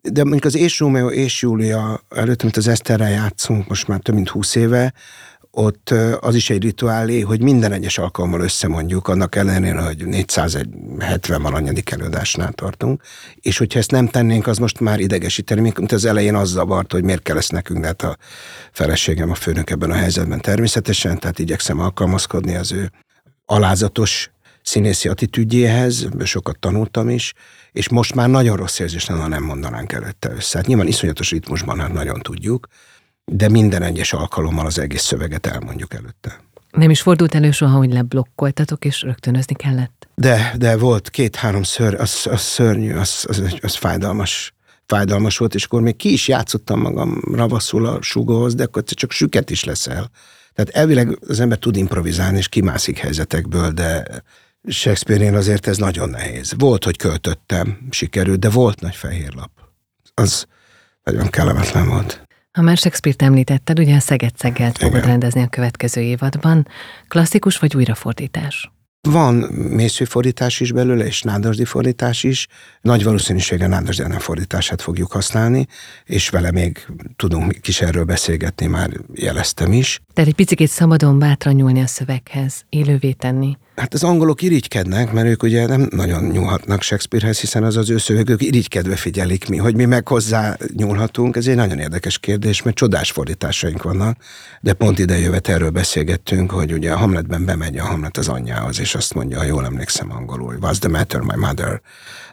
De 0.03 0.23
mondjuk 0.23 0.45
az 0.45 0.57
És 0.57 0.79
Rómeó 0.79 1.11
és 1.11 1.43
Júlia 1.43 2.01
előtt, 2.09 2.43
amit 2.43 2.57
az 2.57 2.69
Eszterrel 2.69 3.11
játszunk 3.11 3.69
most 3.69 3.89
már 3.89 3.99
több 3.99 4.15
mint 4.15 4.29
húsz 4.29 4.55
éve, 4.55 4.93
ott 5.55 5.95
az 6.21 6.35
is 6.35 6.51
egy 6.51 6.63
rituálé, 6.63 7.21
hogy 7.21 7.43
minden 7.43 7.73
egyes 7.73 7.99
alkalommal 7.99 8.41
összemondjuk, 8.41 9.09
annak 9.09 9.35
ellenére, 9.35 9.81
hogy 9.81 10.07
470 10.07 11.43
valanyadik 11.43 11.91
előadásnál 11.91 12.53
tartunk, 12.53 13.03
és 13.41 13.59
hogyha 13.59 13.79
ezt 13.79 13.91
nem 13.91 14.09
tennénk, 14.09 14.47
az 14.47 14.59
most 14.59 14.81
már 14.81 15.01
idegesíteni, 15.01 15.61
mint 15.61 15.93
az 15.93 16.05
elején 16.05 16.35
az 16.35 16.49
zavart, 16.49 16.93
hogy 16.93 17.05
miért 17.05 17.23
kell 17.23 17.37
ezt 17.37 17.53
nekünk, 17.53 17.81
de 17.81 17.87
hát 17.87 18.03
a 18.03 18.17
feleségem 18.73 19.31
a 19.31 19.35
főnök 19.35 19.71
ebben 19.71 19.91
a 19.91 19.95
helyzetben 19.95 20.41
természetesen, 20.41 21.19
tehát 21.19 21.39
igyekszem 21.39 21.81
alkalmazkodni 21.81 22.55
az 22.55 22.73
ő 22.73 22.91
alázatos 23.47 24.31
színészi 24.63 25.09
attitűdjéhez, 25.09 26.09
sokat 26.25 26.59
tanultam 26.59 27.09
is, 27.09 27.33
és 27.73 27.89
most 27.89 28.15
már 28.15 28.29
nagyon 28.29 28.57
rossz 28.57 28.79
érzés 28.79 29.07
lenne, 29.07 29.21
ha 29.21 29.29
nem 29.29 29.43
mondanánk 29.43 29.93
előtte 29.93 30.31
össze. 30.31 30.59
Hát 30.59 30.67
nyilván 30.67 30.87
iszonyatos 30.87 31.31
ritmusban 31.31 31.81
hát 31.81 31.93
nagyon 31.93 32.21
tudjuk, 32.21 32.69
de 33.25 33.49
minden 33.49 33.83
egyes 33.83 34.13
alkalommal 34.13 34.67
az 34.67 34.79
egész 34.79 35.03
szöveget 35.03 35.47
elmondjuk 35.47 35.95
előtte. 35.95 36.41
Nem 36.71 36.91
is 36.91 37.01
fordult 37.01 37.35
elő 37.35 37.51
soha, 37.51 37.77
hogy 37.77 37.93
leblokkoltatok, 37.93 38.85
és 38.85 39.03
rögtönözni 39.03 39.55
kellett? 39.55 40.09
De, 40.15 40.55
de 40.59 40.77
volt 40.77 41.11
két-három 41.11 41.63
ször, 41.63 41.95
az, 41.95 42.27
az 42.31 42.41
szörnyű, 42.41 42.95
az, 42.95 43.25
az, 43.29 43.59
az 43.61 43.75
fájdalmas 43.75 44.55
fájdalmas 44.87 45.39
volt, 45.39 45.55
és 45.55 45.65
akkor 45.65 45.81
még 45.81 45.97
ki 45.97 46.13
is 46.13 46.29
játszottam 46.29 46.81
magam 46.81 47.21
ravaszul 47.33 47.87
a 47.87 48.03
sugóhoz, 48.03 48.55
de 48.55 48.65
akkor 48.65 48.83
csak 48.85 49.13
süket 49.13 49.51
is 49.51 49.65
leszel. 49.65 50.11
Tehát 50.53 50.71
elvileg 50.71 51.19
az 51.29 51.41
ember 51.41 51.59
tud 51.59 51.77
improvizálni, 51.77 52.39
és 52.39 52.49
kimászik 52.49 52.99
helyzetekből, 52.99 53.71
de 53.71 54.05
Shakespeare-én 54.69 55.35
azért 55.35 55.67
ez 55.67 55.77
nagyon 55.77 56.11
nehéz. 56.11 56.53
Volt, 56.59 56.85
hogy 56.85 56.97
költöttem, 56.97 57.79
sikerült, 57.91 58.39
de 58.39 58.51
volt 58.51 58.81
nagy 58.81 58.95
fehér 58.95 59.35
lap. 59.35 59.51
Az 60.15 60.47
nagyon 61.03 61.29
kellemetlen 61.31 61.89
volt. 61.89 62.24
Ha 62.55 62.63
már 62.63 62.77
Shakespeare-t 62.77 63.23
említetted, 63.23 63.79
ugye 63.79 63.97
a 63.97 64.01
Szeged 64.01 64.37
Szeggelt 64.37 64.79
fogod 64.79 65.05
rendezni 65.05 65.43
a 65.43 65.47
következő 65.47 66.01
évadban. 66.01 66.67
Klasszikus 67.09 67.59
vagy 67.59 67.77
újrafordítás? 67.77 68.73
Van 69.09 69.35
mészőfordítás 69.53 70.61
is 70.61 70.73
belőle, 70.73 71.05
és 71.05 71.23
nádasdi 71.23 71.65
fordítás 71.65 72.23
is. 72.23 72.47
Nagy 72.81 73.05
valószínűséggel 73.05 73.69
nádasdi 73.69 74.03
nem 74.03 74.19
fordítását 74.19 74.83
fogjuk 74.83 75.13
használni, 75.13 75.67
és 76.05 76.29
vele 76.29 76.51
még 76.51 76.87
tudunk 77.17 77.69
is 77.69 77.81
erről 77.81 78.05
beszélgetni, 78.05 78.67
már 78.67 78.91
jeleztem 79.15 79.73
is. 79.73 80.01
Tehát 80.13 80.31
egy 80.31 80.37
picit 80.37 80.69
szabadon 80.69 81.19
bátran 81.19 81.55
nyúlni 81.55 81.81
a 81.81 81.87
szöveghez, 81.87 82.65
élővé 82.69 83.13
tenni. 83.13 83.57
Hát 83.77 83.95
az 83.95 84.03
angolok 84.03 84.43
irigykednek, 84.43 85.13
mert 85.13 85.27
ők 85.27 85.43
ugye 85.43 85.67
nem 85.67 85.89
nagyon 85.91 86.25
nyúlhatnak 86.25 86.83
Shakespearehez, 86.83 87.41
hiszen 87.41 87.65
az 87.65 87.77
az 87.77 87.91
ő 87.91 87.99
szövegük 87.99 88.43
irigykedve 88.43 88.97
figyelik 88.97 89.49
mi, 89.49 89.57
hogy 89.57 89.75
mi 89.75 89.85
meg 89.85 90.09
hozzá 90.09 90.57
nyúlhatunk. 90.77 91.37
Ez 91.37 91.47
egy 91.47 91.57
nagyon 91.57 91.79
érdekes 91.79 92.19
kérdés, 92.19 92.63
mert 92.63 92.77
csodás 92.77 93.11
fordításaink 93.11 93.83
vannak, 93.83 94.17
de 94.61 94.73
pont 94.73 94.99
ide 94.99 95.19
jövet 95.19 95.49
erről 95.49 95.71
beszélgettünk, 95.71 96.51
hogy 96.51 96.73
ugye 96.73 96.93
a 96.93 96.97
Hamletben 96.97 97.45
bemegy 97.45 97.79
a 97.79 97.85
Hamlet 97.85 98.17
az 98.17 98.29
anyjához, 98.29 98.81
és 98.81 98.95
azt 98.95 99.15
mondja, 99.15 99.39
ha 99.39 99.45
jól 99.45 99.65
emlékszem 99.65 100.13
angolul, 100.13 100.59
what's 100.61 100.79
the 100.79 100.89
matter, 100.89 101.21
my 101.21 101.37
mother, 101.37 101.81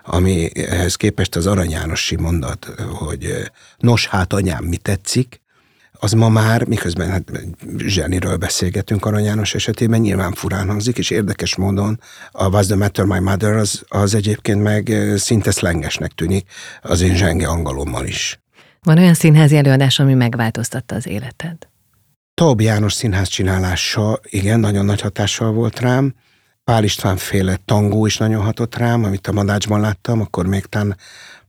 ami 0.03 0.49
ehhez 0.53 0.95
képest 0.95 1.35
az 1.35 1.47
Arany 1.47 1.69
Jánosi 1.69 2.15
mondat, 2.15 2.73
hogy 2.93 3.51
nos 3.77 4.07
hát 4.07 4.33
anyám, 4.33 4.63
mi 4.63 4.77
tetszik, 4.77 5.40
az 6.03 6.11
ma 6.11 6.29
már, 6.29 6.67
miközben 6.67 7.09
hát 7.09 7.31
zseniről 7.77 8.37
beszélgetünk 8.37 9.05
Arany 9.05 9.23
János 9.23 9.53
esetében, 9.53 9.99
nyilván 9.99 10.33
furán 10.33 10.67
hangzik, 10.67 10.97
és 10.97 11.09
érdekes 11.09 11.55
módon 11.55 11.99
a 12.31 12.49
What's 12.49 12.65
the 12.65 12.75
Matter 12.75 13.05
My 13.05 13.19
Mother 13.19 13.55
az, 13.55 13.83
az 13.87 14.15
egyébként 14.15 14.61
meg 14.61 14.93
szinte 15.15 15.51
szlengesnek 15.51 16.11
tűnik 16.11 16.49
az 16.81 17.01
én 17.01 17.15
zsenge 17.15 17.47
angolommal 17.47 18.05
is. 18.05 18.39
Van 18.79 18.97
olyan 18.97 19.13
színházi 19.13 19.57
előadás, 19.57 19.99
ami 19.99 20.13
megváltoztatta 20.13 20.95
az 20.95 21.07
életed? 21.07 21.57
Taub 22.33 22.61
János 22.61 22.93
színház 22.93 23.27
csinálása, 23.27 24.19
igen, 24.23 24.59
nagyon 24.59 24.85
nagy 24.85 25.01
hatással 25.01 25.51
volt 25.51 25.79
rám. 25.79 26.15
Pál 26.63 26.83
István 26.83 27.17
féle 27.17 27.57
tangó 27.65 28.05
is 28.05 28.17
nagyon 28.17 28.43
hatott 28.43 28.75
rám, 28.75 29.03
amit 29.03 29.27
a 29.27 29.31
Madácsban 29.31 29.79
láttam, 29.79 30.21
akkor 30.21 30.45
még 30.45 30.65
tán 30.65 30.97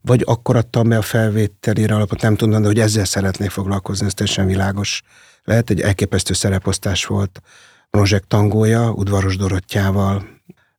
vagy 0.03 0.23
akkor 0.27 0.57
adtam 0.57 0.88
be 0.88 0.97
a 0.97 1.03
felvételére 1.03 1.95
alapot, 1.95 2.21
nem 2.21 2.37
tudom, 2.37 2.61
de 2.61 2.67
hogy 2.67 2.81
ezzel 2.81 3.05
szeretnék 3.05 3.51
foglalkozni, 3.51 4.07
ez 4.07 4.15
teljesen 4.15 4.47
világos. 4.47 5.03
Lehet, 5.45 5.71
egy 5.71 5.81
elképesztő 5.81 6.35
szereposztás 6.35 7.05
volt 7.05 7.43
Rozsek 7.91 8.25
tangója, 8.25 8.91
udvaros 8.91 9.37
Dorottyával, 9.37 10.25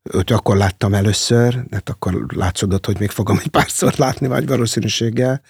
őt 0.04 0.32
akkor 0.32 0.58
láttam 0.58 0.94
először, 0.94 1.66
hát 1.72 1.90
akkor 1.90 2.26
látszódott, 2.36 2.86
hogy 2.86 3.00
még 3.00 3.10
fogom 3.10 3.38
egy 3.38 3.48
párszor 3.48 3.94
látni, 3.98 4.28
vagy 4.28 4.48
valószínűséggel, 4.48 5.42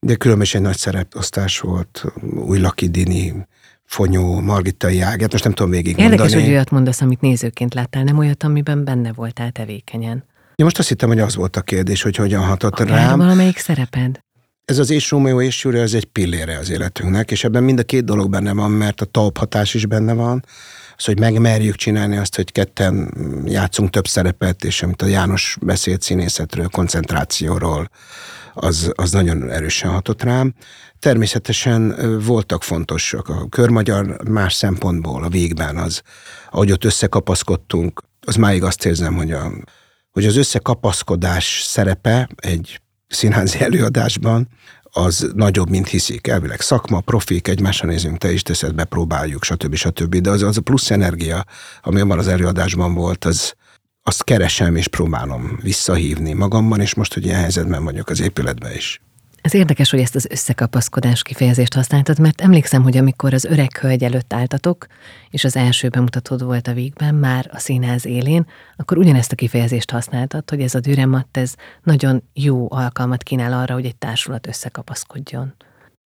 de 0.00 0.14
különben 0.14 0.46
egy 0.52 0.60
nagy 0.60 0.76
szereposztás 0.76 1.58
volt, 1.58 2.04
új 2.36 2.58
Laki 2.58 2.88
Dini, 2.88 3.46
Fonyó, 3.84 4.40
Margitai 4.40 5.00
Ágát, 5.00 5.32
most 5.32 5.44
nem 5.44 5.52
tudom 5.52 5.70
végig 5.70 5.98
Érdekes, 5.98 6.34
hogy 6.34 6.48
olyat 6.48 6.70
mondasz, 6.70 7.00
amit 7.00 7.20
nézőként 7.20 7.74
láttál, 7.74 8.02
nem 8.02 8.18
olyat, 8.18 8.42
amiben 8.42 8.84
benne 8.84 9.12
voltál 9.12 9.50
tevékenyen. 9.50 10.24
Ja, 10.56 10.64
most 10.64 10.78
azt 10.78 10.88
hittem, 10.88 11.08
hogy 11.08 11.18
az 11.20 11.34
volt 11.34 11.56
a 11.56 11.60
kérdés, 11.60 12.02
hogy 12.02 12.16
hogyan 12.16 12.44
hatott 12.44 12.72
Akár 12.72 12.88
rám. 12.88 13.18
valamelyik 13.18 13.58
szereped? 13.58 14.18
Ez 14.64 14.78
az 14.78 14.90
és 14.90 15.10
Romeo 15.10 15.40
és 15.40 15.64
Júlia 15.64 15.82
az 15.82 15.94
egy 15.94 16.04
pillére 16.04 16.58
az 16.58 16.70
életünknek, 16.70 17.30
és 17.30 17.44
ebben 17.44 17.62
mind 17.62 17.78
a 17.78 17.82
két 17.82 18.04
dolog 18.04 18.30
benne 18.30 18.52
van, 18.52 18.70
mert 18.70 19.00
a 19.00 19.04
talp 19.04 19.38
hatás 19.38 19.74
is 19.74 19.86
benne 19.86 20.12
van, 20.12 20.44
az, 20.96 21.04
hogy 21.04 21.18
megmerjük 21.18 21.74
csinálni 21.74 22.16
azt, 22.16 22.36
hogy 22.36 22.52
ketten 22.52 23.14
játszunk 23.44 23.90
több 23.90 24.06
szerepet, 24.06 24.64
és 24.64 24.82
amit 24.82 25.02
a 25.02 25.06
János 25.06 25.56
beszélt 25.60 26.02
színészetről, 26.02 26.68
koncentrációról, 26.68 27.88
az, 28.54 28.92
az 28.94 29.10
nagyon 29.10 29.50
erősen 29.50 29.90
hatott 29.90 30.22
rám. 30.22 30.54
Természetesen 30.98 31.94
voltak 32.24 32.62
fontosak 32.62 33.28
a 33.28 33.48
körmagyar 33.48 34.28
más 34.28 34.54
szempontból 34.54 35.24
a 35.24 35.28
végben 35.28 35.76
az, 35.76 36.02
ahogy 36.50 36.72
ott 36.72 36.84
összekapaszkodtunk, 36.84 38.02
az 38.26 38.36
máig 38.36 38.62
azt 38.62 38.84
érzem, 38.84 39.14
hogy 39.14 39.32
a 39.32 39.52
hogy 40.14 40.26
az 40.26 40.36
összekapaszkodás 40.36 41.62
szerepe 41.62 42.28
egy 42.36 42.80
színházi 43.08 43.60
előadásban 43.60 44.48
az 44.82 45.30
nagyobb, 45.34 45.68
mint 45.68 45.88
hiszik. 45.88 46.26
Elvileg 46.26 46.60
szakma, 46.60 47.00
profik, 47.00 47.48
egymásra 47.48 47.88
nézünk, 47.88 48.18
te 48.18 48.32
is 48.32 48.42
teszed, 48.42 48.74
bepróbáljuk, 48.74 49.44
stb. 49.44 49.74
stb. 49.74 50.16
De 50.16 50.30
az, 50.30 50.42
az 50.42 50.56
a 50.56 50.60
plusz 50.60 50.90
energia, 50.90 51.44
ami 51.82 52.00
abban 52.00 52.18
az 52.18 52.28
előadásban 52.28 52.94
volt, 52.94 53.24
az, 53.24 53.54
azt 54.02 54.24
keresem 54.24 54.76
és 54.76 54.88
próbálom 54.88 55.58
visszahívni 55.62 56.32
magamban, 56.32 56.80
és 56.80 56.94
most, 56.94 57.14
hogy 57.14 57.24
ilyen 57.24 57.40
helyzetben 57.40 57.84
vagyok 57.84 58.08
az 58.08 58.20
épületben 58.20 58.72
is. 58.72 59.00
Ez 59.44 59.54
érdekes, 59.54 59.90
hogy 59.90 60.00
ezt 60.00 60.14
az 60.14 60.26
összekapaszkodás 60.30 61.22
kifejezést 61.22 61.74
használtad, 61.74 62.18
mert 62.18 62.40
emlékszem, 62.40 62.82
hogy 62.82 62.96
amikor 62.96 63.34
az 63.34 63.44
öreg 63.44 63.76
hölgy 63.76 64.04
előtt 64.04 64.32
álltatok, 64.32 64.86
és 65.30 65.44
az 65.44 65.56
első 65.56 65.88
bemutatód 65.88 66.44
volt 66.44 66.68
a 66.68 66.72
végben, 66.72 67.14
már 67.14 67.50
a 67.52 67.58
színház 67.58 68.06
élén, 68.06 68.46
akkor 68.76 68.98
ugyanezt 68.98 69.32
a 69.32 69.34
kifejezést 69.34 69.90
használtad, 69.90 70.50
hogy 70.50 70.60
ez 70.60 70.74
a 70.74 70.80
dürematt, 70.80 71.36
ez 71.36 71.54
nagyon 71.82 72.22
jó 72.32 72.66
alkalmat 72.70 73.22
kínál 73.22 73.52
arra, 73.52 73.74
hogy 73.74 73.84
egy 73.84 73.96
társulat 73.96 74.46
összekapaszkodjon. 74.46 75.54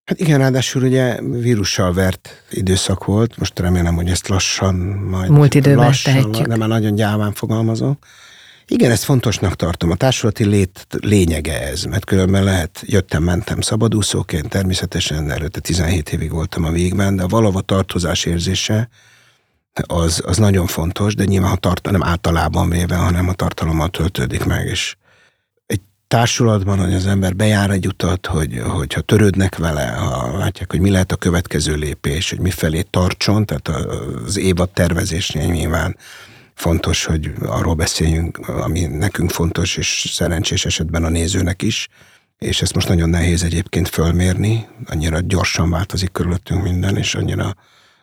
Hát 0.05 0.21
igen, 0.21 0.39
ráadásul 0.39 0.83
ugye 0.83 1.23
vírussal 1.23 1.93
vert 1.93 2.43
időszak 2.51 3.05
volt, 3.05 3.39
most 3.39 3.59
remélem, 3.59 3.95
hogy 3.95 4.09
ezt 4.09 4.29
lassan 4.29 4.75
majd... 5.11 5.31
Múlt 5.31 5.55
időben 5.55 5.85
lassan, 5.85 6.13
tehetjük. 6.13 6.47
De 6.47 6.57
már 6.57 6.69
nagyon 6.69 6.95
gyáván 6.95 7.33
fogalmazom. 7.33 7.99
Igen, 8.71 8.91
ezt 8.91 9.05
fontosnak 9.05 9.55
tartom. 9.55 9.91
A 9.91 9.95
társulati 9.95 10.45
lét 10.45 10.87
lényege 11.01 11.63
ez, 11.69 11.85
mert 11.85 12.05
különben 12.05 12.45
lehet, 12.45 12.83
jöttem, 12.87 13.23
mentem 13.23 13.61
szabadúszóként, 13.61 14.49
természetesen 14.49 15.31
előtte 15.31 15.61
17 15.61 16.13
évig 16.13 16.31
voltam 16.31 16.65
a 16.65 16.71
végben, 16.71 17.17
de 17.17 17.23
a 17.23 17.27
valahova 17.27 17.61
tartozás 17.61 18.25
érzése 18.25 18.89
az, 19.87 20.23
az 20.27 20.37
nagyon 20.37 20.67
fontos, 20.67 21.15
de 21.15 21.25
nyilván 21.25 21.53
a 21.53 21.57
tart, 21.57 21.91
nem 21.91 22.03
általában 22.03 22.71
véve, 22.71 22.97
hanem 22.97 23.29
a 23.29 23.33
tartalommal 23.33 23.89
töltődik 23.89 24.45
meg, 24.45 24.67
és 24.67 24.97
egy 25.67 25.81
társulatban, 26.09 26.79
hogy 26.79 26.95
az 26.95 27.07
ember 27.07 27.37
bejár 27.37 27.71
egy 27.71 27.87
utat, 27.87 28.27
hogy, 28.27 28.63
hogyha 28.67 29.01
törődnek 29.01 29.57
vele, 29.57 29.87
ha 29.87 30.39
látják, 30.39 30.71
hogy 30.71 30.81
mi 30.81 30.91
lehet 30.91 31.13
a 31.13 31.17
következő 31.17 31.75
lépés, 31.75 32.31
hogy 32.31 32.41
mifelé 32.41 32.83
tartson, 32.83 33.47
tehát 33.47 33.69
az 34.25 34.37
évad 34.37 34.71
tervezésnél 34.71 35.47
nyilván 35.47 35.97
fontos, 36.59 37.05
hogy 37.05 37.33
arról 37.47 37.75
beszéljünk, 37.75 38.49
ami 38.49 38.81
nekünk 38.81 39.31
fontos, 39.31 39.77
és 39.77 40.09
szerencsés 40.13 40.65
esetben 40.65 41.05
a 41.05 41.09
nézőnek 41.09 41.63
is, 41.63 41.89
és 42.39 42.63
ezt 42.63 42.75
most 42.75 42.89
nagyon 42.89 43.09
nehéz 43.09 43.43
egyébként 43.43 43.89
fölmérni, 43.89 44.67
annyira 44.87 45.21
gyorsan 45.21 45.71
változik 45.71 46.13
körülöttünk 46.13 46.63
minden, 46.63 46.97
és 46.97 47.15
annyira 47.15 47.55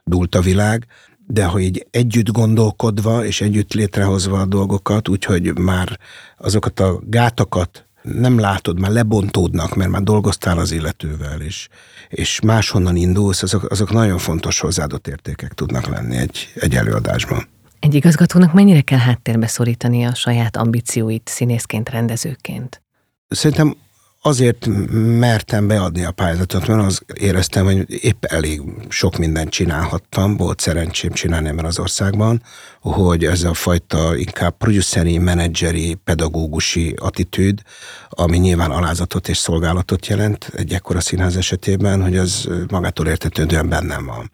dúlt 0.03 0.35
a 0.35 0.41
világ, 0.41 0.85
de 1.27 1.45
hogy 1.45 1.61
így 1.61 1.87
együtt 1.91 2.31
gondolkodva 2.31 3.25
és 3.25 3.41
együtt 3.41 3.73
létrehozva 3.73 4.39
a 4.39 4.45
dolgokat, 4.45 5.07
úgyhogy 5.07 5.57
már 5.57 5.99
azokat 6.37 6.79
a 6.79 6.99
gátakat 7.05 7.85
nem 8.01 8.39
látod, 8.39 8.79
már 8.79 8.91
lebontódnak, 8.91 9.75
mert 9.75 9.89
már 9.89 10.01
dolgoztál 10.01 10.57
az 10.57 10.71
illetővel, 10.71 11.41
és, 11.41 11.67
és 12.09 12.39
máshonnan 12.39 12.95
indulsz, 12.95 13.43
azok, 13.43 13.71
azok 13.71 13.91
nagyon 13.91 14.17
fontos 14.17 14.59
hozzáadott 14.59 15.07
értékek 15.07 15.53
tudnak 15.53 15.87
lenni 15.87 16.17
egy, 16.17 16.51
egy 16.55 16.75
előadásban. 16.75 17.47
Egy 17.79 17.93
igazgatónak 17.93 18.53
mennyire 18.53 18.81
kell 18.81 18.99
háttérbe 18.99 19.47
szorítani 19.47 20.03
a 20.03 20.15
saját 20.15 20.57
ambícióit 20.57 21.27
színészként, 21.27 21.89
rendezőként? 21.89 22.81
Szerintem 23.27 23.75
azért 24.25 24.67
mertem 25.19 25.67
beadni 25.67 26.03
a 26.03 26.11
pályázatot, 26.11 26.67
mert 26.67 26.81
az 26.81 27.01
éreztem, 27.13 27.65
hogy 27.65 28.03
épp 28.03 28.23
elég 28.25 28.61
sok 28.89 29.17
mindent 29.17 29.49
csinálhattam, 29.49 30.37
volt 30.37 30.59
szerencsém 30.59 31.11
csinálni 31.11 31.47
ebben 31.47 31.65
az 31.65 31.79
országban, 31.79 32.41
hogy 32.81 33.25
ez 33.25 33.43
a 33.43 33.53
fajta 33.53 34.17
inkább 34.17 34.57
produceri, 34.57 35.17
menedzseri, 35.17 35.93
pedagógusi 36.03 36.93
attitűd, 36.97 37.61
ami 38.09 38.37
nyilván 38.37 38.71
alázatot 38.71 39.27
és 39.27 39.37
szolgálatot 39.37 40.07
jelent 40.07 40.51
egy 40.55 40.73
ekkora 40.73 40.99
színház 40.99 41.35
esetében, 41.35 42.01
hogy 42.01 42.17
az 42.17 42.49
magától 42.69 43.07
értetődően 43.07 43.69
bennem 43.69 44.05
van. 44.05 44.31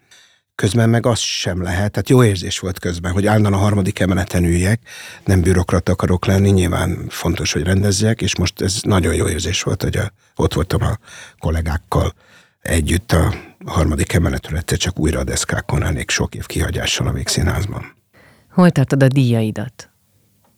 Közben 0.62 0.90
meg 0.90 1.06
az 1.06 1.20
sem 1.20 1.62
lehet, 1.62 1.92
tehát 1.92 2.10
jó 2.10 2.24
érzés 2.24 2.60
volt 2.60 2.80
közben, 2.80 3.12
hogy 3.12 3.26
állandóan 3.26 3.54
a 3.54 3.58
harmadik 3.58 4.00
emeleten 4.00 4.44
üljek, 4.44 4.82
nem 5.26 5.42
bürokrata 5.42 5.92
akarok 5.92 6.26
lenni, 6.26 6.50
nyilván 6.50 7.06
fontos, 7.10 7.54
hogy 7.54 7.64
rendezzek, 7.64 8.22
és 8.22 8.38
most 8.38 8.62
ez 8.62 8.80
nagyon 8.82 9.14
jó 9.14 9.28
érzés 9.28 9.64
volt, 9.64 9.84
hogy 9.84 9.98
a, 9.98 10.12
ott 10.36 10.54
voltam 10.54 10.82
a 10.82 10.98
kollégákkal 11.40 12.14
együtt 12.62 13.12
a 13.12 13.34
harmadik 13.66 14.14
emeletről 14.14 14.58
egyszer 14.58 14.78
csak 14.78 15.00
újra 15.00 15.20
a 15.20 15.24
deszkákon 15.24 15.84
elég 15.84 16.10
sok 16.10 16.36
év 16.36 16.46
kihagyással 16.46 17.08
a 17.08 17.12
Végszínházban. 17.12 17.96
Hol 18.52 18.70
tartod 18.70 19.04
a 19.04 19.08
díjaidat? 19.08 19.90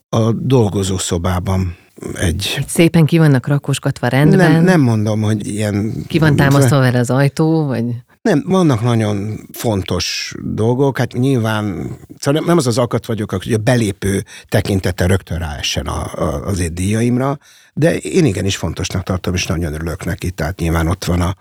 A 0.10 0.32
dolgozó 0.32 0.98
szobában 0.98 1.76
egy... 2.14 2.54
Egy 2.58 2.68
szépen 2.68 3.06
ki 3.06 3.18
vannak 3.18 3.48
rakosgatva 3.48 4.08
rendben? 4.08 4.52
Nem, 4.52 4.64
nem 4.64 4.82
mondom, 4.82 5.22
hogy 5.22 5.48
ilyen... 5.48 6.06
Ki 6.08 6.20
van 6.20 6.36
támasztva 6.36 6.80
vele 6.80 7.00
az 7.00 7.10
ajtó, 7.10 7.66
vagy... 7.66 7.86
Nem, 8.24 8.44
vannak 8.48 8.82
nagyon 8.82 9.40
fontos 9.52 10.36
dolgok, 10.40 10.98
hát 10.98 11.14
nyilván, 11.14 11.96
szóval 12.20 12.44
nem 12.46 12.58
az 12.58 12.68
az 12.68 12.78
akat 12.78 13.06
vagyok, 13.06 13.32
hogy 13.32 13.54
a 13.54 13.58
belépő 13.58 14.24
tekintete 14.50 15.06
rögtön 15.06 15.38
ráessen 15.38 15.86
a, 15.86 16.14
a, 16.14 16.46
az 16.46 16.60
én 16.60 16.74
díjaimra, 16.74 17.38
de 17.74 17.98
én 17.98 18.26
igenis 18.26 18.56
fontosnak 18.56 19.04
tartom, 19.04 19.34
és 19.34 19.46
nagyon 19.46 19.74
örülök 19.74 20.06
neki, 20.06 20.32
tehát 20.32 20.60
nyilván 20.60 20.88
ott 20.88 21.04
van 21.06 21.22
a, 21.22 21.36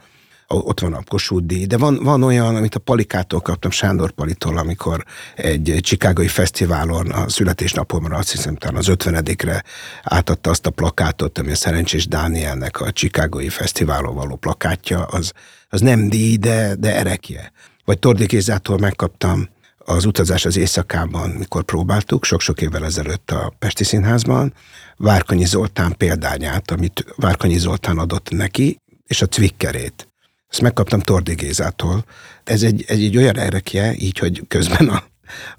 ott 0.54 0.80
van 0.80 0.94
a 0.94 1.02
Kossuth 1.08 1.46
díj, 1.46 1.66
de 1.66 1.76
van, 1.76 1.98
van 2.02 2.22
olyan, 2.22 2.56
amit 2.56 2.74
a 2.74 2.78
Palikától 2.78 3.40
kaptam, 3.40 3.70
Sándor 3.70 4.10
Palitól, 4.10 4.58
amikor 4.58 5.04
egy 5.34 5.78
csikágai 5.80 6.28
fesztiválon 6.28 7.10
a 7.10 7.28
születésnapomra, 7.28 8.16
azt 8.16 8.30
hiszem 8.30 8.56
talán 8.56 8.76
az 8.76 8.86
50-re 8.88 9.64
átadta 10.02 10.50
azt 10.50 10.66
a 10.66 10.70
plakátot, 10.70 11.38
ami 11.38 11.50
a 11.50 11.56
Szerencsés 11.56 12.06
Dánielnek 12.06 12.80
a 12.80 12.92
csikágai 12.92 13.48
fesztiválon 13.48 14.14
való 14.14 14.36
plakátja, 14.36 15.02
az, 15.04 15.32
az 15.68 15.80
nem 15.80 16.08
díj, 16.08 16.36
de, 16.36 16.74
de 16.74 16.96
erekje. 16.96 17.52
Vagy 17.84 17.98
Tordi 17.98 18.24
Gézától 18.24 18.78
megkaptam 18.78 19.48
az 19.84 20.04
utazás 20.04 20.44
az 20.44 20.56
éjszakában, 20.56 21.30
mikor 21.30 21.62
próbáltuk, 21.62 22.24
sok-sok 22.24 22.60
évvel 22.60 22.84
ezelőtt 22.84 23.30
a 23.30 23.52
Pesti 23.58 23.84
Színházban, 23.84 24.54
Várkonyi 24.96 25.44
Zoltán 25.44 25.94
példányát, 25.96 26.70
amit 26.70 27.04
Várkonyi 27.16 27.58
Zoltán 27.58 27.98
adott 27.98 28.30
neki, 28.30 28.78
és 29.06 29.22
a 29.22 29.26
cvikkerét. 29.26 30.11
Ezt 30.52 30.60
megkaptam 30.60 31.00
Tordi 31.00 31.34
Gézától. 31.34 32.04
Ez 32.44 32.62
egy, 32.62 32.84
egy, 32.86 33.04
egy 33.04 33.16
olyan 33.16 33.38
erekje, 33.38 33.94
így, 33.94 34.18
hogy 34.18 34.42
közben 34.48 34.88
a, 34.88 35.02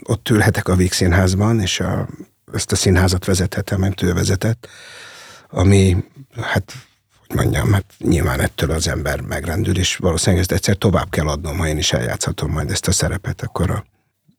ott 0.04 0.30
ülhetek 0.30 0.68
a 0.68 0.76
Víg 0.76 0.92
Színházban, 0.92 1.60
és 1.60 1.80
a, 1.80 2.08
ezt 2.54 2.72
a 2.72 2.76
színházat 2.76 3.26
vezethetem, 3.26 3.80
mert 3.80 4.02
ő 4.02 4.14
vezetett, 4.14 4.68
ami, 5.50 6.04
hát, 6.42 6.74
hogy 7.28 7.36
mondjam, 7.36 7.72
hát 7.72 7.86
nyilván 7.98 8.40
ettől 8.40 8.72
az 8.72 8.88
ember 8.88 9.22
megrendül, 9.22 9.78
és 9.78 9.96
valószínűleg 9.96 10.42
ezt 10.42 10.52
egyszer 10.52 10.76
tovább 10.76 11.10
kell 11.10 11.28
adnom, 11.28 11.58
ha 11.58 11.68
én 11.68 11.78
is 11.78 11.94
eljátszhatom 11.94 12.52
majd 12.52 12.72
ezt 12.72 12.88
a 12.88 12.92
szerepet, 12.92 13.42
akkor 13.42 13.72
a 13.72 13.86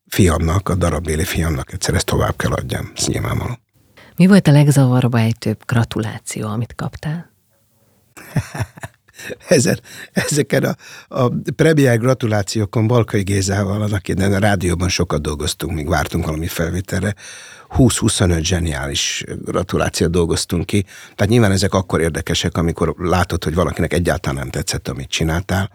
fiamnak, 0.08 0.68
a 0.68 0.74
darabéli 0.74 1.24
fiamnak 1.24 1.72
egyszer 1.72 1.94
ezt 1.94 2.06
tovább 2.06 2.36
kell 2.36 2.52
adjam, 2.52 2.92
ez 2.96 3.06
nyilvánvaló. 3.06 3.58
Mi 4.16 4.26
volt 4.26 4.48
a 4.48 4.52
legzavarba 4.52 5.18
ejtőbb 5.18 5.62
gratuláció, 5.66 6.48
amit 6.48 6.74
kaptál? 6.74 7.32
Ezen, 9.48 9.80
ezeken 10.12 10.64
a, 10.64 10.76
a 11.22 11.32
premier 11.56 11.98
gratulációkon 11.98 12.86
Balkai 12.86 13.22
Gézával, 13.22 13.82
annak 13.82 14.32
a 14.32 14.38
rádióban 14.38 14.88
sokat 14.88 15.22
dolgoztunk, 15.22 15.74
míg 15.74 15.88
vártunk 15.88 16.24
valami 16.24 16.46
felvételre, 16.46 17.14
20-25 17.76 18.42
zseniális 18.42 19.24
gratulációt 19.44 20.10
dolgoztunk 20.10 20.66
ki. 20.66 20.82
Tehát 21.14 21.32
nyilván 21.32 21.52
ezek 21.52 21.74
akkor 21.74 22.00
érdekesek, 22.00 22.56
amikor 22.56 22.94
látod, 22.98 23.44
hogy 23.44 23.54
valakinek 23.54 23.92
egyáltalán 23.92 24.38
nem 24.38 24.50
tetszett, 24.50 24.88
amit 24.88 25.08
csináltál. 25.08 25.70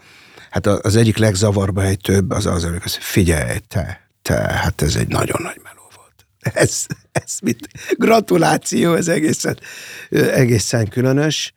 Hát 0.50 0.68
az 0.68 0.96
egyik 0.96 1.18
legzavarba 1.18 1.84
egy 1.84 2.00
több 2.02 2.32
az 2.32 2.46
az, 2.46 2.64
hogy 2.64 2.92
figyelj, 3.00 3.58
te, 3.68 4.10
te, 4.22 4.36
hát 4.36 4.82
ez 4.82 4.96
egy 4.96 5.08
nagyon 5.08 5.42
nagy 5.42 5.62
meló 5.64 5.92
volt. 5.96 6.56
Ez, 6.56 6.86
ez 7.12 7.34
mit? 7.42 7.70
Gratuláció, 7.98 8.94
ez 8.94 9.08
egészen, 9.08 9.60
egészen 10.10 10.88
különös. 10.88 11.54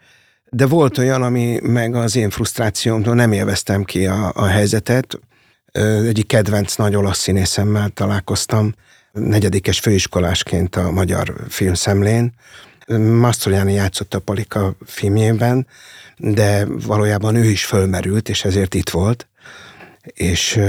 De 0.54 0.66
volt 0.66 0.98
olyan, 0.98 1.22
ami 1.22 1.58
meg 1.62 1.94
az 1.94 2.16
én 2.16 2.30
frusztrációmtól 2.30 3.14
nem 3.14 3.32
élveztem 3.32 3.84
ki 3.84 4.06
a, 4.06 4.32
a 4.34 4.46
helyzetet. 4.46 5.20
Egyik 6.06 6.26
kedvenc 6.26 6.74
nagy 6.74 6.94
olasz 6.94 7.18
színészemmel 7.18 7.88
találkoztam, 7.88 8.74
negyedikes 9.12 9.78
főiskolásként 9.78 10.76
a 10.76 10.90
Magyar 10.90 11.34
Filmszemlén. 11.48 12.32
Mastroianni 13.18 13.72
játszott 13.72 14.14
a 14.14 14.18
Palika 14.18 14.76
filmjében, 14.84 15.66
de 16.16 16.66
valójában 16.66 17.34
ő 17.34 17.44
is 17.44 17.64
fölmerült, 17.64 18.28
és 18.28 18.44
ezért 18.44 18.74
itt 18.74 18.90
volt. 18.90 19.28
És 20.02 20.60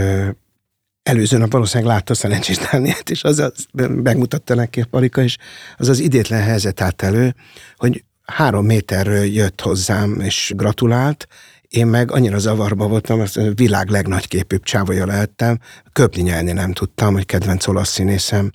előző 1.04 1.38
nap 1.38 1.52
valószínűleg 1.52 1.93
látta 1.93 2.13
Szerencsés 2.13 2.58
Dánielt, 2.58 3.10
és 3.10 3.24
az, 3.24 3.39
az 3.39 3.65
megmutatta 3.88 4.56
neki 4.56 4.82
a 4.82 4.88
Palika, 4.89 5.22
és 5.22 5.38
az 5.78 5.88
az 5.88 6.00
idétlen 6.00 6.41
helyzet 6.41 6.82
állt 6.82 7.02
elő, 7.02 7.36
hogy 7.76 8.04
három 8.25 8.65
méterről 8.65 9.23
jött 9.23 9.62
hozzám, 9.62 10.19
és 10.19 10.53
gratulált, 10.55 11.27
én 11.67 11.88
meg 11.88 12.12
annyira 12.12 12.38
zavarba 12.38 12.88
voltam, 12.88 13.19
hogy 13.19 13.31
a 13.36 13.53
világ 13.55 13.89
legnagyképűbb 13.89 14.63
csávolya 14.63 15.05
lehettem, 15.05 15.59
köpni 15.93 16.21
nyelni 16.21 16.51
nem 16.51 16.73
tudtam, 16.73 17.13
hogy 17.13 17.25
kedvenc 17.25 17.67
olasz 17.67 17.89
színészem, 17.89 18.51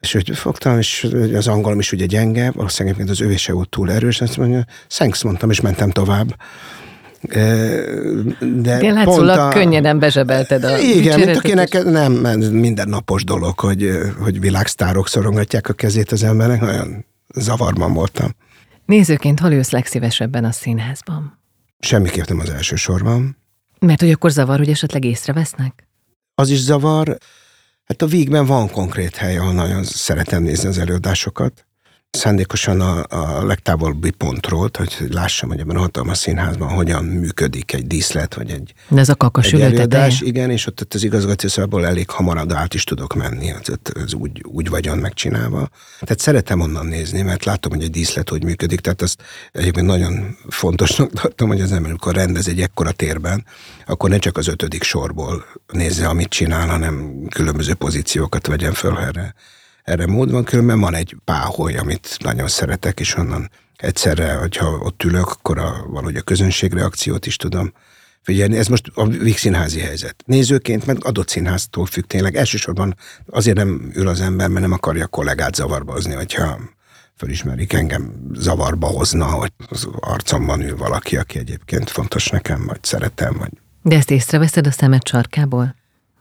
és 0.00 0.14
úgy 0.14 0.38
fogtam, 0.38 0.78
és 0.78 1.08
az 1.34 1.46
angolom 1.46 1.78
is 1.78 1.92
ugye 1.92 2.06
gyenge, 2.06 2.50
valószínűleg 2.50 3.08
az 3.08 3.20
ő 3.20 3.36
se 3.36 3.52
volt 3.52 3.68
túl 3.68 3.90
erős, 3.90 4.20
azt 4.20 4.36
mondja, 4.36 4.64
thanks 4.88 5.22
mondtam, 5.22 5.50
és 5.50 5.60
mentem 5.60 5.90
tovább. 5.90 6.36
De 8.40 8.92
látszólag 8.92 9.38
a... 9.38 9.48
könnyeden 9.48 9.98
bezsebelted 9.98 10.64
a 10.64 10.78
Igen, 10.78 11.20
mint 11.20 11.36
akinek 11.36 11.84
nem 11.84 12.12
mindennapos 12.52 13.24
dolog, 13.24 13.58
hogy, 13.58 13.90
hogy 14.18 14.40
világsztárok 14.40 15.08
szorongatják 15.08 15.68
a 15.68 15.72
kezét 15.72 16.12
az 16.12 16.22
embernek, 16.22 16.60
nagyon 16.60 17.04
zavarban 17.34 17.92
voltam. 17.92 18.34
Nézőként 18.90 19.40
hol 19.40 19.52
ülsz 19.52 19.70
legszívesebben 19.70 20.44
a 20.44 20.52
színházban? 20.52 21.38
Semmiképp 21.78 22.24
nem 22.24 22.38
az 22.38 22.50
első 22.50 22.76
sorban. 22.76 23.36
Mert 23.78 24.00
hogy 24.00 24.10
akkor 24.10 24.30
zavar, 24.30 24.58
hogy 24.58 24.68
esetleg 24.68 25.04
észrevesznek? 25.04 25.88
Az 26.34 26.50
is 26.50 26.58
zavar. 26.58 27.18
Hát 27.84 28.02
a 28.02 28.06
végben 28.06 28.46
van 28.46 28.70
konkrét 28.70 29.16
hely, 29.16 29.36
ahol 29.36 29.52
nagyon 29.52 29.84
szeretem 29.84 30.42
nézni 30.42 30.68
az 30.68 30.78
előadásokat 30.78 31.66
szándékosan 32.10 32.80
a, 32.80 33.04
a 33.08 33.46
legtávolabbi 33.46 34.10
pontról, 34.10 34.70
hogy 34.72 34.96
lássam, 35.10 35.48
hogy 35.48 35.60
ebben 35.60 35.76
a 35.76 35.80
hatalmas 35.80 36.18
színházban 36.18 36.68
hogyan 36.68 37.04
működik 37.04 37.72
egy 37.72 37.86
díszlet, 37.86 38.34
vagy 38.34 38.50
egy, 38.50 38.74
De 38.88 39.00
ez 39.00 39.08
a 39.08 39.14
kakas 39.14 39.52
egy 39.52 39.60
előadás. 39.60 40.20
Igen, 40.20 40.50
és 40.50 40.66
ott, 40.66 40.80
ott 40.80 40.94
az 40.94 41.04
igazgatószobából 41.04 41.86
elég 41.86 42.10
hamar 42.10 42.44
át 42.54 42.74
is 42.74 42.84
tudok 42.84 43.14
menni, 43.14 43.52
az, 43.52 43.78
az 44.04 44.14
úgy, 44.14 44.42
úgy 44.46 44.68
vagyon 44.68 44.98
megcsinálva. 44.98 45.68
Tehát 46.00 46.18
szeretem 46.18 46.60
onnan 46.60 46.86
nézni, 46.86 47.22
mert 47.22 47.44
látom, 47.44 47.72
hogy 47.72 47.82
egy 47.82 47.90
díszlet 47.90 48.28
hogy 48.28 48.44
működik, 48.44 48.80
tehát 48.80 49.02
azt 49.02 49.22
egyébként 49.52 49.86
nagyon 49.86 50.36
fontosnak 50.48 51.12
tartom, 51.12 51.48
hogy 51.48 51.60
az 51.60 51.72
ember, 51.72 51.90
amikor 51.90 52.14
rendez 52.14 52.48
egy 52.48 52.60
ekkora 52.60 52.92
térben, 52.92 53.44
akkor 53.86 54.10
ne 54.10 54.18
csak 54.18 54.36
az 54.36 54.48
ötödik 54.48 54.82
sorból 54.82 55.44
nézze, 55.72 56.06
amit 56.08 56.28
csinál, 56.28 56.68
hanem 56.68 57.26
különböző 57.28 57.74
pozíciókat 57.74 58.46
vegyen 58.46 58.72
föl 58.72 58.98
erre 58.98 59.34
erre 59.90 60.06
mód 60.06 60.30
van, 60.30 60.44
különben 60.44 60.80
van 60.80 60.94
egy 60.94 61.16
páholy, 61.24 61.76
amit 61.76 62.16
nagyon 62.18 62.48
szeretek, 62.48 63.00
és 63.00 63.16
onnan 63.16 63.50
egyszerre, 63.76 64.34
hogyha 64.34 64.66
ott 64.66 65.02
ülök, 65.02 65.26
akkor 65.30 65.58
a, 65.58 65.84
valahogy 65.88 66.16
a 66.16 66.22
közönségreakciót 66.22 67.26
is 67.26 67.36
tudom 67.36 67.72
figyelni. 68.22 68.56
Ez 68.56 68.66
most 68.66 68.90
a 68.94 69.06
Víg 69.06 69.36
színházi 69.36 69.80
helyzet. 69.80 70.16
Nézőként, 70.26 70.86
meg 70.86 71.04
adott 71.04 71.28
színháztól 71.28 71.86
függ 71.86 72.04
tényleg. 72.04 72.36
Elsősorban 72.36 72.96
azért 73.26 73.56
nem 73.56 73.90
ül 73.94 74.08
az 74.08 74.20
ember, 74.20 74.48
mert 74.48 74.60
nem 74.60 74.72
akarja 74.72 75.04
a 75.04 75.08
kollégát 75.08 75.54
zavarba 75.54 75.92
hozni, 75.92 76.14
hogyha 76.14 76.60
fölismerik 77.16 77.72
engem 77.72 78.12
zavarba 78.34 78.86
hozna, 78.86 79.24
hogy 79.24 79.52
az 79.68 79.88
arcomban 80.00 80.60
ül 80.60 80.76
valaki, 80.76 81.16
aki 81.16 81.38
egyébként 81.38 81.90
fontos 81.90 82.28
nekem, 82.28 82.66
vagy 82.66 82.84
szeretem, 82.84 83.36
vagy 83.38 83.50
de 83.82 83.96
ezt 83.96 84.10
észreveszed 84.10 84.66
a 84.66 84.70
szemed 84.70 85.06
sarkából? 85.06 85.74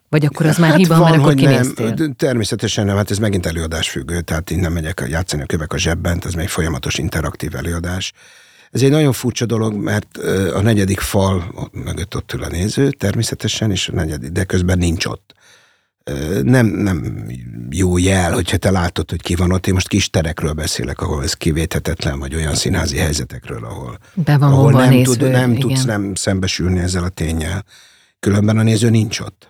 Vagy 0.09 0.25
akkor 0.25 0.45
az 0.45 0.57
már 0.57 0.69
hát 0.69 0.79
hiba, 0.79 0.97
van, 0.97 1.09
mert 1.09 1.21
akkor 1.21 1.33
kinéztél? 1.33 1.93
Nem. 1.97 2.13
Természetesen 2.13 2.85
nem, 2.85 2.95
hát 2.95 3.11
ez 3.11 3.17
megint 3.17 3.45
előadás 3.45 3.89
függő, 3.89 4.21
tehát 4.21 4.51
én 4.51 4.59
nem 4.59 4.73
megyek 4.73 5.03
játszani 5.09 5.41
a 5.41 5.45
kövek 5.45 5.73
a 5.73 5.77
zsebben, 5.77 6.21
ez 6.25 6.33
még 6.33 6.47
folyamatos 6.47 6.97
interaktív 6.97 7.55
előadás. 7.55 8.13
Ez 8.71 8.81
egy 8.81 8.89
nagyon 8.91 9.13
furcsa 9.13 9.45
dolog, 9.45 9.73
mert 9.73 10.17
a 10.53 10.61
negyedik 10.61 10.99
fal 10.99 11.69
mögött 11.71 12.15
ott 12.15 12.33
ül 12.33 12.43
a 12.43 12.47
néző, 12.47 12.91
természetesen, 12.91 13.71
és 13.71 13.87
a 13.87 13.93
negyedik, 13.93 14.31
de 14.31 14.43
közben 14.43 14.77
nincs 14.77 15.05
ott. 15.05 15.33
Nem, 16.43 16.65
nem 16.65 17.25
jó 17.69 17.97
jel, 17.97 18.33
hogyha 18.33 18.57
te 18.57 18.71
látod, 18.71 19.09
hogy 19.09 19.21
ki 19.21 19.35
van 19.35 19.51
ott. 19.51 19.67
Én 19.67 19.73
most 19.73 19.87
kis 19.87 20.09
terekről 20.09 20.53
beszélek, 20.53 21.01
ahol 21.01 21.23
ez 21.23 21.33
kivéthetetlen, 21.33 22.19
vagy 22.19 22.35
olyan 22.35 22.55
színházi 22.55 22.97
helyzetekről, 22.97 23.65
ahol, 23.65 23.97
Be 24.13 24.37
van 24.37 24.51
ahol 24.51 24.71
nem, 24.71 24.89
néző, 24.89 25.15
tud, 25.15 25.31
nem 25.31 25.55
tudsz 25.55 25.83
nem 25.83 26.15
szembesülni 26.15 26.79
ezzel 26.79 27.03
a 27.03 27.09
tényel. 27.09 27.65
Különben 28.19 28.57
a 28.57 28.63
néző 28.63 28.89
nincs 28.89 29.19
ott. 29.19 29.48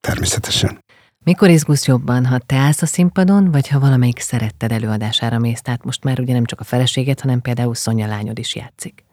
Természetesen. 0.00 0.84
Mikor 1.24 1.50
izgulsz 1.50 1.86
jobban, 1.86 2.26
ha 2.26 2.38
te 2.38 2.56
állsz 2.56 2.82
a 2.82 2.86
színpadon, 2.86 3.50
vagy 3.50 3.68
ha 3.68 3.78
valamelyik 3.78 4.18
szeretted 4.18 4.72
előadására 4.72 5.38
mész? 5.38 5.60
Tehát 5.60 5.84
most 5.84 6.04
már 6.04 6.20
ugye 6.20 6.32
nem 6.32 6.44
csak 6.44 6.60
a 6.60 6.64
feleséget, 6.64 7.20
hanem 7.20 7.40
például 7.40 7.74
Szonya 7.74 8.06
lányod 8.06 8.38
is 8.38 8.54
játszik. 8.54 9.04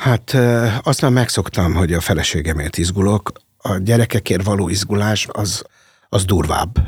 Hát 0.00 0.36
azt 0.82 1.00
már 1.00 1.10
megszoktam, 1.10 1.74
hogy 1.74 1.92
a 1.92 2.00
feleségemért 2.00 2.78
izgulok. 2.78 3.32
A 3.56 3.76
gyerekekért 3.76 4.44
való 4.44 4.68
izgulás 4.68 5.26
az, 5.30 5.64
az 6.08 6.24
durvább. 6.24 6.78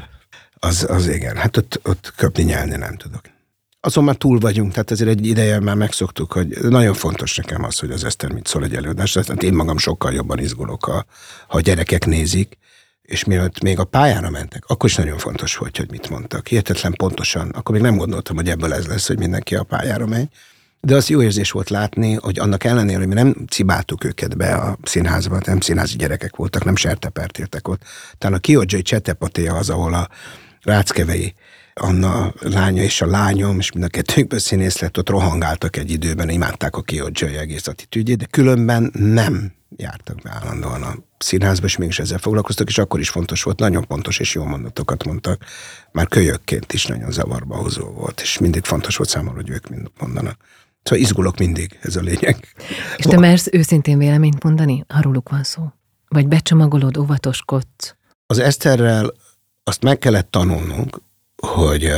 Az, 0.54 0.86
az 0.90 1.08
igen, 1.08 1.36
hát 1.36 1.56
ott, 1.56 1.80
ott 1.84 2.12
köpni 2.16 2.42
nyelni 2.42 2.76
nem 2.76 2.96
tudok. 2.96 3.20
Azon 3.80 4.04
már 4.04 4.14
túl 4.14 4.38
vagyunk, 4.38 4.70
tehát 4.70 4.90
ezért 4.90 5.10
egy 5.10 5.26
ideje 5.26 5.60
már 5.60 5.74
megszoktuk, 5.74 6.32
hogy 6.32 6.58
nagyon 6.62 6.94
fontos 6.94 7.36
nekem 7.36 7.64
az, 7.64 7.78
hogy 7.78 7.90
az 7.90 8.04
Eszter 8.04 8.32
mit 8.32 8.46
szól 8.46 8.64
egy 8.64 8.74
előadás. 8.74 9.12
Tehát 9.12 9.42
én 9.42 9.54
magam 9.54 9.78
sokkal 9.78 10.12
jobban 10.12 10.38
izgulok, 10.38 10.84
ha, 10.84 11.04
ha 11.48 11.56
a 11.56 11.60
gyerekek 11.60 12.06
nézik, 12.06 12.58
és 13.10 13.24
mielőtt 13.24 13.62
még 13.62 13.78
a 13.78 13.84
pályára 13.84 14.30
mentek, 14.30 14.64
akkor 14.66 14.88
is 14.88 14.96
nagyon 14.96 15.18
fontos 15.18 15.56
volt, 15.56 15.76
hogy 15.76 15.90
mit 15.90 16.08
mondtak. 16.08 16.48
Hihetetlen 16.48 16.92
pontosan. 16.92 17.48
Akkor 17.48 17.74
még 17.74 17.84
nem 17.84 17.96
gondoltam, 17.96 18.36
hogy 18.36 18.48
ebből 18.48 18.74
ez 18.74 18.86
lesz, 18.86 19.06
hogy 19.06 19.18
mindenki 19.18 19.54
a 19.54 19.62
pályára 19.62 20.06
megy. 20.06 20.28
De 20.80 20.94
az 20.94 21.08
jó 21.08 21.22
érzés 21.22 21.50
volt 21.50 21.70
látni, 21.70 22.14
hogy 22.14 22.38
annak 22.38 22.64
ellenére, 22.64 22.98
hogy 22.98 23.06
mi 23.06 23.14
nem 23.14 23.34
cibáltuk 23.48 24.04
őket 24.04 24.36
be 24.36 24.54
a 24.54 24.78
színházba, 24.82 25.40
nem 25.44 25.60
színházi 25.60 25.96
gyerekek 25.96 26.36
voltak, 26.36 26.64
nem 26.64 26.76
sertepert 26.76 27.38
értek 27.38 27.68
ott. 27.68 27.82
Tehát 28.18 28.36
a 28.36 28.40
Kiodzsai 28.40 28.82
Csetepatéja 28.82 29.54
az, 29.54 29.70
ahol 29.70 29.94
a 29.94 30.08
Ráckevei 30.62 31.34
Anna 31.74 32.32
lánya 32.40 32.82
és 32.82 33.00
a 33.00 33.06
lányom, 33.06 33.58
és 33.58 33.72
mind 33.72 33.84
a 33.84 33.88
kettőnkből 33.88 34.38
színész 34.38 34.78
lett, 34.78 34.98
ott 34.98 35.08
rohangáltak 35.08 35.76
egy 35.76 35.90
időben, 35.90 36.28
imádták 36.28 36.76
a 36.76 36.82
Kiodzsai 36.82 37.36
egész 37.36 37.66
attitűdjét, 37.66 38.18
de 38.18 38.26
különben 38.30 38.90
nem 38.94 39.52
jártak 39.76 40.20
be 40.22 40.30
állandóan 40.30 40.82
a 40.82 41.09
színházba, 41.24 41.66
és 41.66 41.76
mégis 41.76 41.98
ezzel 41.98 42.18
foglalkoztak, 42.18 42.68
és 42.68 42.78
akkor 42.78 43.00
is 43.00 43.08
fontos 43.08 43.42
volt, 43.42 43.58
nagyon 43.58 43.86
pontos 43.86 44.18
és 44.18 44.34
jó 44.34 44.44
mondatokat 44.44 45.04
mondtak. 45.04 45.44
Már 45.92 46.08
kölyökként 46.08 46.72
is 46.72 46.86
nagyon 46.86 47.10
zavarba 47.10 47.56
hozó 47.56 47.84
volt, 47.84 48.20
és 48.20 48.38
mindig 48.38 48.64
fontos 48.64 48.96
volt 48.96 49.08
számomra, 49.08 49.40
hogy 49.40 49.50
ők 49.50 49.68
mind 49.68 49.90
mondanak. 49.98 50.36
Szóval 50.82 50.98
izgulok 51.04 51.38
mindig, 51.38 51.78
ez 51.82 51.96
a 51.96 52.00
lényeg. 52.00 52.54
És 52.96 53.04
te 53.04 53.18
mersz 53.18 53.48
őszintén 53.52 53.98
véleményt 53.98 54.42
mondani? 54.42 54.84
Arróluk 54.88 55.28
van 55.28 55.44
szó? 55.44 55.72
Vagy 56.08 56.28
becsomagolod, 56.28 56.96
óvatoskodsz? 56.96 57.94
Az 58.26 58.38
Eszterrel 58.38 59.12
azt 59.64 59.82
meg 59.82 59.98
kellett 59.98 60.30
tanulnunk, 60.30 61.00
hogy 61.36 61.92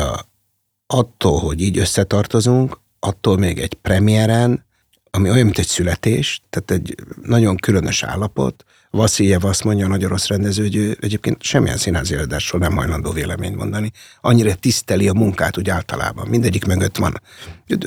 attól, 0.86 1.38
hogy 1.38 1.60
így 1.60 1.78
összetartozunk, 1.78 2.80
attól 2.98 3.38
még 3.38 3.58
egy 3.58 3.74
premiéren, 3.74 4.64
ami 5.10 5.30
olyan, 5.30 5.44
mint 5.44 5.58
egy 5.58 5.66
születés, 5.66 6.42
tehát 6.50 6.70
egy 6.70 6.94
nagyon 7.22 7.56
különös 7.56 8.02
állapot. 8.02 8.64
Vassziljev 8.92 9.44
azt 9.44 9.64
mondja, 9.64 9.84
a 9.84 9.88
nagyon 9.88 10.08
rossz 10.08 10.26
rendező, 10.26 10.62
hogy 10.62 10.76
ő 10.76 10.96
egyébként 11.00 11.42
semmilyen 11.42 11.76
színházi 11.76 12.14
előadásról 12.14 12.60
nem 12.60 12.76
hajlandó 12.76 13.10
véleményt 13.10 13.56
mondani. 13.56 13.90
Annyira 14.20 14.54
tiszteli 14.54 15.08
a 15.08 15.12
munkát 15.12 15.58
úgy 15.58 15.70
általában. 15.70 16.28
Mindegyik 16.28 16.64
mögött 16.64 16.96
van. 16.96 17.20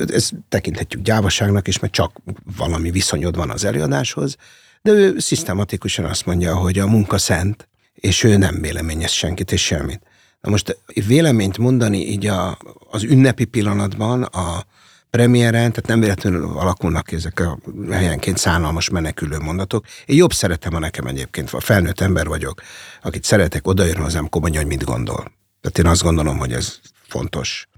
Ezt 0.06 0.34
tekinthetjük 0.48 1.02
gyávaságnak 1.02 1.68
is, 1.68 1.78
mert 1.78 1.92
csak 1.92 2.20
valami 2.56 2.90
viszonyod 2.90 3.36
van 3.36 3.50
az 3.50 3.64
előadáshoz, 3.64 4.36
de 4.82 4.90
ő 4.90 5.18
szisztematikusan 5.18 6.04
azt 6.04 6.26
mondja, 6.26 6.56
hogy 6.56 6.78
a 6.78 6.86
munka 6.86 7.18
szent, 7.18 7.68
és 7.94 8.22
ő 8.24 8.36
nem 8.36 8.60
véleményez 8.60 9.10
senkit 9.10 9.52
és 9.52 9.64
semmit. 9.64 10.00
Na 10.40 10.50
most 10.50 10.78
véleményt 11.06 11.58
mondani 11.58 12.08
így 12.08 12.26
a, 12.26 12.58
az 12.90 13.02
ünnepi 13.02 13.44
pillanatban, 13.44 14.22
a 14.22 14.64
premiéren, 15.16 15.72
tehát 15.72 15.86
nem 15.86 16.00
véletlenül 16.00 16.44
alakulnak 16.44 17.12
ezek 17.12 17.40
a 17.40 17.58
helyenként 17.90 18.38
szánalmas 18.38 18.88
menekülő 18.88 19.38
mondatok. 19.38 19.84
Én 20.06 20.16
jobb 20.16 20.32
szeretem, 20.32 20.72
ha 20.72 20.78
nekem 20.78 21.06
egyébként, 21.06 21.50
a 21.50 21.60
felnőtt 21.60 22.00
ember 22.00 22.26
vagyok, 22.26 22.62
akit 23.02 23.24
szeretek, 23.24 23.66
odajön 23.66 23.96
hozzám, 23.96 24.24
akkor 24.24 24.40
mondja, 24.40 24.60
hogy 24.60 24.68
mit 24.68 24.84
gondol. 24.84 25.32
Tehát 25.60 25.78
én 25.78 25.86
azt 25.86 26.02
gondolom, 26.02 26.38
hogy 26.38 26.52
ez 26.52 26.78
fontos. 27.08 27.68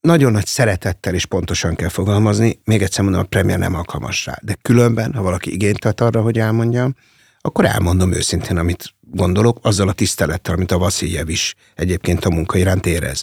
Nagyon 0.00 0.32
nagy 0.32 0.46
szeretettel 0.46 1.14
és 1.14 1.26
pontosan 1.26 1.74
kell 1.74 1.88
fogalmazni, 1.88 2.60
még 2.64 2.82
egyszer 2.82 3.04
mondom, 3.04 3.20
a 3.20 3.24
premier 3.24 3.58
nem 3.58 3.74
alkalmas 3.74 4.26
rá. 4.26 4.38
De 4.42 4.54
különben, 4.62 5.14
ha 5.14 5.22
valaki 5.22 5.52
igényt 5.52 5.80
tart 5.80 6.00
arra, 6.00 6.20
hogy 6.20 6.38
elmondjam, 6.38 6.94
akkor 7.40 7.64
elmondom 7.64 8.12
őszintén, 8.12 8.56
amit 8.56 8.94
gondolok, 9.00 9.58
azzal 9.62 9.88
a 9.88 9.92
tisztelettel, 9.92 10.54
amit 10.54 10.72
a 10.72 10.78
Vasiljev 10.78 11.28
is 11.28 11.54
egyébként 11.74 12.24
a 12.24 12.30
munka 12.30 12.58
iránt 12.58 12.86
érez. 12.86 13.22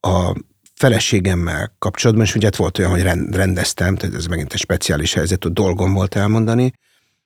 A 0.00 0.34
feleségemmel 0.74 1.74
kapcsolatban, 1.78 2.24
és 2.24 2.34
ugye 2.34 2.44
hát 2.44 2.56
volt 2.56 2.78
olyan, 2.78 2.90
hogy 2.90 3.02
rendeztem, 3.36 3.96
tehát 3.96 4.16
ez 4.16 4.26
megint 4.26 4.52
egy 4.52 4.58
speciális 4.58 5.14
helyzet, 5.14 5.42
hogy 5.42 5.52
dolgom 5.52 5.92
volt 5.92 6.14
elmondani, 6.16 6.72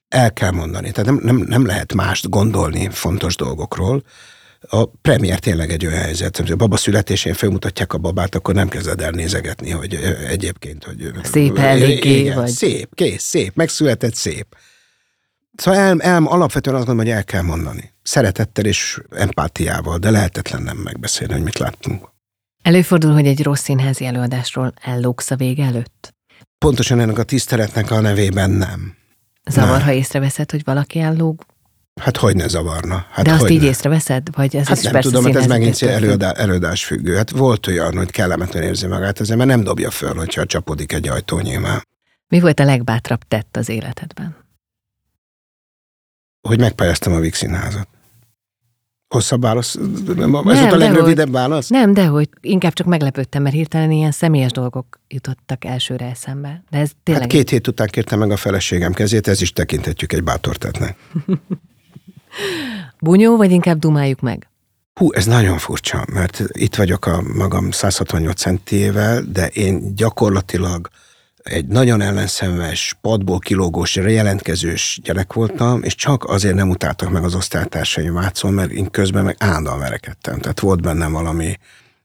el 0.09 0.33
kell 0.33 0.51
mondani. 0.51 0.91
Tehát 0.91 1.11
nem, 1.11 1.21
nem, 1.23 1.37
nem 1.37 1.67
lehet 1.67 1.95
mást 1.95 2.29
gondolni 2.29 2.89
fontos 2.91 3.37
dolgokról. 3.37 4.03
A 4.61 4.87
premier 4.87 5.39
tényleg 5.39 5.71
egy 5.71 5.87
olyan 5.87 5.99
helyzet, 5.99 6.37
hogy 6.37 6.51
a 6.51 6.57
baba 6.57 6.77
születésén 6.77 7.35
felmutatják 7.35 7.93
a 7.93 7.99
babát, 7.99 8.35
akkor 8.35 8.55
nem 8.55 8.69
kezded 8.69 9.01
el 9.01 9.11
nézegetni, 9.11 9.71
hogy 9.71 9.95
egyébként, 10.29 10.85
hogy... 10.85 11.11
Szép 11.23 11.59
eléggé, 11.59 12.31
vagy... 12.31 12.49
Szép, 12.49 12.95
kész, 12.95 13.23
szép, 13.23 13.55
megszületett 13.55 14.15
szép. 14.15 14.57
Szóval 15.55 15.81
el, 15.81 16.01
el, 16.01 16.25
alapvetően 16.25 16.77
azt 16.77 16.87
gondolom, 16.87 17.11
hogy 17.11 17.17
el 17.21 17.25
kell 17.25 17.43
mondani. 17.43 17.95
Szeretettel 18.03 18.65
és 18.65 19.01
empátiával, 19.11 19.99
de 19.99 20.11
lehetetlen 20.11 20.63
nem 20.63 20.77
megbeszélni, 20.77 21.33
hogy 21.33 21.43
mit 21.43 21.59
láttunk. 21.59 22.09
Előfordul, 22.69 23.13
hogy 23.13 23.27
egy 23.27 23.43
rossz 23.43 23.63
színházi 23.63 24.05
előadásról 24.05 24.73
ellóksz 24.83 25.31
a 25.31 25.37
vége 25.37 25.65
előtt? 25.65 26.15
Pontosan 26.59 27.01
ennek 27.01 27.19
a 27.19 27.23
tiszteletnek 27.23 27.91
a 27.91 28.01
nevében 28.01 28.51
nem. 28.51 28.95
Zavar, 29.51 29.77
nem. 29.77 29.83
ha 29.83 29.93
észreveszed, 29.93 30.51
hogy 30.51 30.65
valaki 30.65 30.99
ellóg? 30.99 31.47
Hát 32.01 32.17
hogy 32.17 32.37
ne 32.37 32.49
zavarna? 32.49 33.07
Hát 33.11 33.25
De 33.25 33.33
azt 33.33 33.41
hogy 33.41 33.51
így 33.51 33.63
észreveszed? 33.63 34.29
Vagy 34.35 34.57
ez 34.57 34.67
hát 34.67 34.83
nem 34.83 35.01
tudom, 35.01 35.23
mert 35.23 35.37
ez 35.37 35.47
megint 35.47 35.83
előadás, 35.83 36.39
előadás 36.39 36.85
függő. 36.85 37.17
Hát 37.17 37.31
volt 37.31 37.67
olyan, 37.67 37.97
hogy 37.97 38.11
kellemetlen 38.11 38.63
érzi 38.63 38.87
magát, 38.87 39.21
azért 39.21 39.39
mert 39.39 39.51
nem 39.51 39.63
dobja 39.63 39.91
föl, 39.91 40.15
hogyha 40.15 40.47
csapodik 40.47 40.93
egy 40.93 41.09
ajtó 41.09 41.41
nyilván. 41.41 41.87
Mi 42.29 42.41
volt 42.41 42.61
a 42.61 42.65
legbátrabb 42.65 43.21
tett 43.29 43.57
az 43.57 43.69
életedben? 43.69 44.37
Hogy 46.49 46.61
megpályáztam 46.61 47.13
a 47.13 47.19
Vix 47.19 47.39
Színházat. 47.39 47.89
Hosszabb 49.09 49.43
válasz? 49.43 49.79
Nem, 50.17 50.35
ez 50.35 50.61
volt 50.61 50.73
a 50.73 50.77
legrövidebb 50.77 51.33
válasz? 51.33 51.69
Nem, 51.69 51.95
de 51.95 52.07
hogy 52.07 52.29
inkább 52.41 52.73
csak 52.73 52.87
meglepődtem, 52.87 53.43
mert 53.43 53.55
hirtelen 53.55 53.91
ilyen 53.91 54.11
személyes 54.11 54.51
dolgok 54.51 55.01
jutottak 55.09 55.65
elsőre 55.65 56.07
eszembe. 56.07 56.63
De 56.71 56.79
ez 56.79 56.91
tényleg... 57.03 57.23
Hát 57.23 57.33
két 57.33 57.51
hét 57.51 57.69
után 57.69 57.89
kértem 57.91 58.19
meg 58.19 58.31
a 58.31 58.37
feleségem 58.37 58.93
kezét, 58.93 59.29
ez 59.29 59.41
is 59.41 59.53
tekinthetjük 59.53 60.13
egy 60.13 60.23
bátortetnek. 60.23 60.97
Bunyó, 63.01 63.37
vagy 63.37 63.51
inkább 63.51 63.79
dumáljuk 63.79 64.21
meg? 64.21 64.49
Hú, 64.95 65.13
ez 65.13 65.27
nagyon 65.27 65.59
furcsa, 65.59 66.05
mert 66.13 66.43
itt 66.49 66.75
vagyok 66.75 67.07
a 67.07 67.23
magam 67.35 67.71
168 67.71 68.41
centiével, 68.41 69.23
de 69.23 69.47
én 69.47 69.95
gyakorlatilag 69.95 70.89
egy 71.49 71.67
nagyon 71.67 72.01
ellenszenves, 72.01 72.97
padból 73.01 73.39
kilógós, 73.39 73.97
jelentkezős 73.97 75.01
gyerek 75.03 75.33
voltam, 75.33 75.83
és 75.83 75.95
csak 75.95 76.25
azért 76.25 76.55
nem 76.55 76.71
utáltak 76.71 77.11
meg 77.11 77.25
az 77.25 77.35
osztálytársaim 77.35 78.15
Vácon, 78.15 78.53
mert 78.53 78.71
én 78.71 78.91
közben 78.91 79.25
meg 79.25 79.37
állandóan 79.39 79.79
verekedtem. 79.79 80.39
Tehát 80.39 80.61
volt 80.61 80.83
bennem 80.83 81.13
valami, 81.13 81.57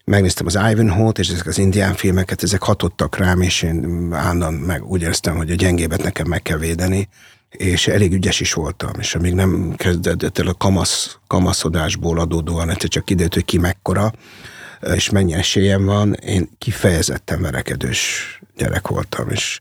megnéztem 0.05 0.45
az 0.45 0.59
Ivanhoe-t, 0.71 1.19
és 1.19 1.29
ezek 1.29 1.47
az 1.47 1.57
indián 1.57 1.93
filmeket, 1.93 2.43
ezek 2.43 2.63
hatottak 2.63 3.17
rám, 3.17 3.41
és 3.41 3.61
én 3.61 4.09
állandóan 4.13 4.53
meg 4.53 4.85
úgy 4.85 5.01
éreztem, 5.01 5.35
hogy 5.35 5.51
a 5.51 5.55
gyengébet 5.55 6.03
nekem 6.03 6.27
meg 6.27 6.41
kell 6.41 6.57
védeni, 6.57 7.09
és 7.49 7.87
elég 7.87 8.13
ügyes 8.13 8.39
is 8.39 8.53
voltam, 8.53 8.91
és 8.99 9.15
amíg 9.15 9.33
nem 9.33 9.73
kezdett 9.77 10.39
el 10.39 10.47
a 10.47 10.53
kamasz, 10.53 11.17
kamaszodásból 11.27 12.19
adódóan, 12.19 12.69
egyszer 12.69 12.89
csak 12.89 13.05
kiderült, 13.05 13.33
hogy 13.33 13.45
ki 13.45 13.57
mekkora, 13.57 14.13
és 14.95 15.09
mennyi 15.09 15.33
esélyem 15.33 15.85
van, 15.85 16.13
én 16.13 16.49
kifejezetten 16.57 17.41
verekedős 17.41 18.27
gyerek 18.57 18.87
voltam, 18.87 19.29
és 19.29 19.59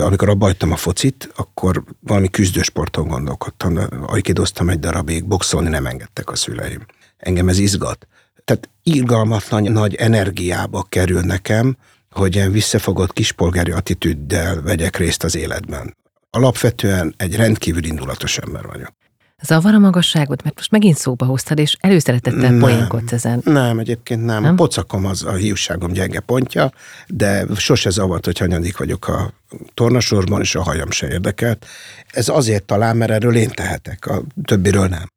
amikor 0.00 0.28
abba 0.28 0.52
a 0.58 0.76
focit, 0.76 1.32
akkor 1.36 1.84
valami 2.00 2.28
küzdősporton 2.28 3.08
gondolkodtam. 3.08 3.78
Aikidoztam 4.06 4.68
egy 4.68 4.78
darabig, 4.78 5.26
boxolni 5.26 5.68
nem 5.68 5.86
engedtek 5.86 6.30
a 6.30 6.36
szüleim. 6.36 6.86
Engem 7.16 7.48
ez 7.48 7.58
izgat. 7.58 8.06
Tehát 8.44 8.68
irgalmatlan 8.82 9.72
nagy 9.72 9.94
energiába 9.94 10.82
kerül 10.82 11.20
nekem, 11.20 11.76
hogy 12.10 12.34
ilyen 12.34 12.52
visszafogott 12.52 13.12
kispolgári 13.12 13.70
attitűddel 13.70 14.62
vegyek 14.62 14.96
részt 14.96 15.24
az 15.24 15.36
életben. 15.36 15.96
Alapvetően 16.30 17.14
egy 17.16 17.36
rendkívül 17.36 17.84
indulatos 17.84 18.38
ember 18.38 18.66
vagyok. 18.66 18.92
Zavar 19.42 19.74
a 19.74 19.78
magasságot? 19.78 20.42
Mert 20.42 20.56
most 20.56 20.70
megint 20.70 20.96
szóba 20.96 21.24
hoztad, 21.24 21.58
és 21.58 21.76
előszeretettel 21.80 22.58
poénkodsz 22.58 23.12
ezen. 23.12 23.40
Nem, 23.44 23.78
egyébként 23.78 24.24
nem. 24.24 24.42
nem. 24.42 24.56
Pocakom 24.56 25.06
az 25.06 25.24
a 25.24 25.32
hiúságom 25.32 25.92
gyenge 25.92 26.20
pontja, 26.20 26.72
de 27.06 27.46
sose 27.56 27.90
zavart, 27.90 28.24
hogy 28.24 28.38
hanyadik 28.38 28.78
vagyok 28.78 29.08
a 29.08 29.32
tornasorban, 29.74 30.40
és 30.40 30.54
a 30.54 30.62
hajam 30.62 30.90
se 30.90 31.08
érdekelt. 31.08 31.66
Ez 32.10 32.28
azért 32.28 32.64
talán, 32.64 32.96
mert 32.96 33.10
erről 33.10 33.36
én 33.36 33.50
tehetek, 33.50 34.06
a 34.06 34.22
többiről 34.44 34.86
nem. 34.86 35.08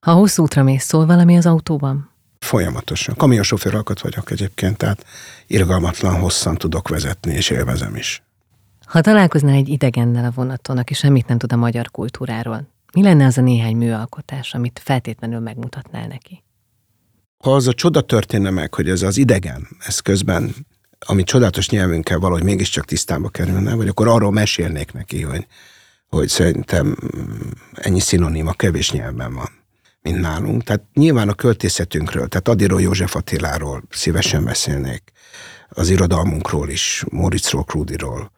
Ha 0.00 0.12
hosszú 0.12 0.42
útra 0.42 0.62
mész, 0.62 0.84
szól 0.84 1.06
valami 1.06 1.36
az 1.36 1.46
autóban? 1.46 2.10
Folyamatosan. 2.38 3.14
Kamionsofőr 3.14 3.74
alkat 3.74 4.00
vagyok 4.00 4.30
egyébként, 4.30 4.76
tehát 4.76 5.04
irgalmatlan 5.46 6.14
hosszan 6.14 6.56
tudok 6.56 6.88
vezetni, 6.88 7.34
és 7.34 7.50
élvezem 7.50 7.96
is. 7.96 8.22
Ha 8.86 9.00
találkoznál 9.00 9.54
egy 9.54 9.68
idegennel 9.68 10.24
a 10.24 10.32
vonaton, 10.34 10.78
aki 10.78 10.94
semmit 10.94 11.26
nem 11.26 11.38
tud 11.38 11.52
a 11.52 11.56
magyar 11.56 11.90
kultúráról, 11.90 12.66
mi 12.92 13.02
lenne 13.02 13.26
az 13.26 13.38
a 13.38 13.40
néhány 13.40 13.76
műalkotás, 13.76 14.54
amit 14.54 14.80
feltétlenül 14.84 15.40
megmutatnál 15.40 16.06
neki? 16.06 16.42
Ha 17.38 17.54
az 17.54 17.66
a 17.66 17.72
csoda 17.72 18.00
történne 18.00 18.50
meg, 18.50 18.74
hogy 18.74 18.88
ez 18.88 19.02
az 19.02 19.16
idegen, 19.16 19.68
ez 19.78 19.98
közben, 19.98 20.54
ami 20.98 21.24
csodálatos 21.24 21.68
nyelvünkkel 21.68 22.18
valahogy 22.18 22.42
mégiscsak 22.42 22.84
tisztába 22.84 23.28
kerülne, 23.28 23.74
vagy 23.74 23.88
akkor 23.88 24.08
arról 24.08 24.32
mesélnék 24.32 24.92
neki, 24.92 25.22
hogy, 25.22 25.46
hogy 26.08 26.28
szerintem 26.28 26.96
ennyi 27.74 28.00
szinoníma 28.00 28.52
kevés 28.52 28.90
nyelvben 28.92 29.34
van, 29.34 29.48
mint 30.02 30.20
nálunk. 30.20 30.62
Tehát 30.62 30.82
nyilván 30.94 31.28
a 31.28 31.34
költészetünkről, 31.34 32.28
tehát 32.28 32.48
Adiró 32.48 32.78
József 32.78 33.16
Attiláról 33.16 33.82
szívesen 33.90 34.44
beszélnék, 34.44 35.12
az 35.68 35.88
irodalmunkról 35.88 36.68
is, 36.68 37.04
Moritzról, 37.10 37.64
Krúdiról, 37.64 38.32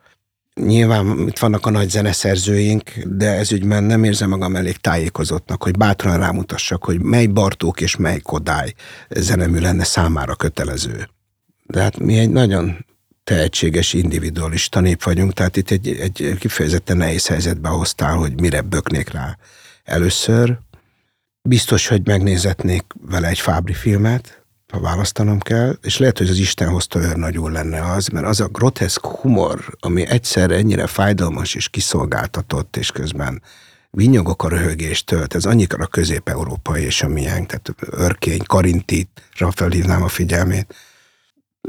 Nyilván 0.60 1.18
itt 1.28 1.38
vannak 1.38 1.66
a 1.66 1.70
nagy 1.70 1.90
zeneszerzőink, 1.90 2.90
de 3.06 3.30
ez 3.30 3.52
ügyben 3.52 3.84
nem 3.84 4.04
érzem 4.04 4.28
magam 4.28 4.56
elég 4.56 4.76
tájékozottnak, 4.76 5.62
hogy 5.62 5.76
bátran 5.76 6.18
rámutassak, 6.18 6.84
hogy 6.84 7.00
mely 7.00 7.26
Bartók 7.26 7.80
és 7.80 7.96
mely 7.96 8.18
Kodály 8.18 8.72
zenemű 9.08 9.58
lenne 9.58 9.84
számára 9.84 10.34
kötelező. 10.34 11.08
De 11.66 11.80
hát 11.80 11.98
mi 11.98 12.18
egy 12.18 12.30
nagyon 12.30 12.84
tehetséges 13.24 13.92
individualista 13.92 14.80
nép 14.80 15.02
vagyunk, 15.02 15.32
tehát 15.32 15.56
itt 15.56 15.70
egy, 15.70 15.88
egy 15.88 16.36
kifejezetten 16.38 16.96
nehéz 16.96 17.26
helyzetbe 17.26 17.68
hoztál, 17.68 18.16
hogy 18.16 18.40
mire 18.40 18.60
böknék 18.60 19.10
rá 19.10 19.38
először. 19.84 20.58
Biztos, 21.42 21.86
hogy 21.86 22.06
megnézetnék 22.06 22.84
vele 23.00 23.28
egy 23.28 23.38
Fábri 23.38 23.72
filmet, 23.72 24.43
ha 24.74 24.80
választanom 24.80 25.38
kell, 25.38 25.78
és 25.82 25.98
lehet, 25.98 26.18
hogy 26.18 26.28
az 26.28 26.38
Isten 26.38 26.68
hozta 26.68 26.98
őrnagyul 26.98 27.50
lenne 27.50 27.90
az, 27.90 28.08
mert 28.08 28.26
az 28.26 28.40
a 28.40 28.48
groteszk 28.48 29.06
humor, 29.06 29.76
ami 29.80 30.06
egyszer 30.08 30.50
ennyire 30.50 30.86
fájdalmas 30.86 31.54
és 31.54 31.68
kiszolgáltatott, 31.68 32.76
és 32.76 32.90
közben 32.90 33.42
vinyogok 33.90 34.42
a 34.42 34.48
röhögéstől, 34.48 35.26
ez 35.28 35.44
annyira 35.44 35.86
közép-európai 35.86 36.82
és 36.82 37.02
a 37.02 37.08
miénk, 37.08 37.46
tehát 37.46 37.74
örkény, 37.90 38.42
karintítra 38.46 39.50
felhívnám 39.50 40.02
a 40.02 40.08
figyelmét. 40.08 40.74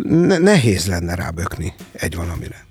Ne- 0.03 0.37
nehéz 0.37 0.87
lenne 0.87 1.15
rábökni 1.15 1.73
egy 1.91 2.15
valamire. 2.15 2.65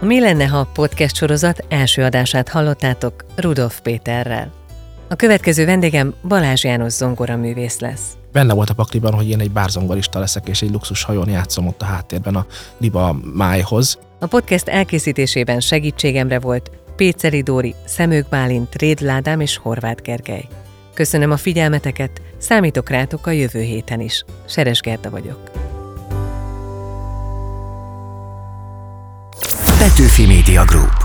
Mi 0.00 0.20
lenne, 0.20 0.46
ha 0.46 0.58
a 0.58 0.70
podcast 0.72 1.16
sorozat 1.16 1.64
első 1.68 2.02
adását 2.02 2.48
hallottátok 2.48 3.24
Rudolf 3.36 3.80
Péterrel. 3.80 4.58
A 5.08 5.14
következő 5.16 5.64
vendégem 5.64 6.14
Balázs 6.28 6.64
János 6.64 6.92
zongoraművész 6.92 7.78
lesz. 7.78 8.02
Benne 8.32 8.54
volt 8.54 8.70
a 8.70 8.74
pakliban, 8.74 9.14
hogy 9.14 9.28
én 9.28 9.40
egy 9.40 9.50
bárzongorista 9.50 10.18
leszek, 10.18 10.48
és 10.48 10.62
egy 10.62 10.70
luxus 10.70 11.02
hajón 11.02 11.28
játszom 11.28 11.66
ott 11.66 11.82
a 11.82 11.84
háttérben 11.84 12.34
a 12.34 12.46
Liba 12.78 13.16
májhoz. 13.34 13.98
A 14.18 14.26
podcast 14.26 14.68
elkészítésében 14.68 15.60
segítségemre 15.60 16.38
volt 16.38 16.70
Péceli 16.96 17.42
Dóri, 17.42 17.74
Szemők 17.84 18.28
Bálint, 18.28 18.74
Réd 18.74 19.00
Ládám 19.00 19.40
és 19.40 19.56
Horváth 19.56 20.02
Gergely. 20.02 20.48
Köszönöm 20.94 21.30
a 21.30 21.36
figyelmeteket, 21.36 22.22
számítok 22.38 22.88
rátok 22.88 23.26
a 23.26 23.30
jövő 23.30 23.60
héten 23.60 24.00
is. 24.00 24.24
Seres 24.46 24.80
Gerda 24.80 25.10
vagyok. 25.10 25.50
Petőfi 29.78 30.26
Media 30.26 30.64
Group. 30.64 30.97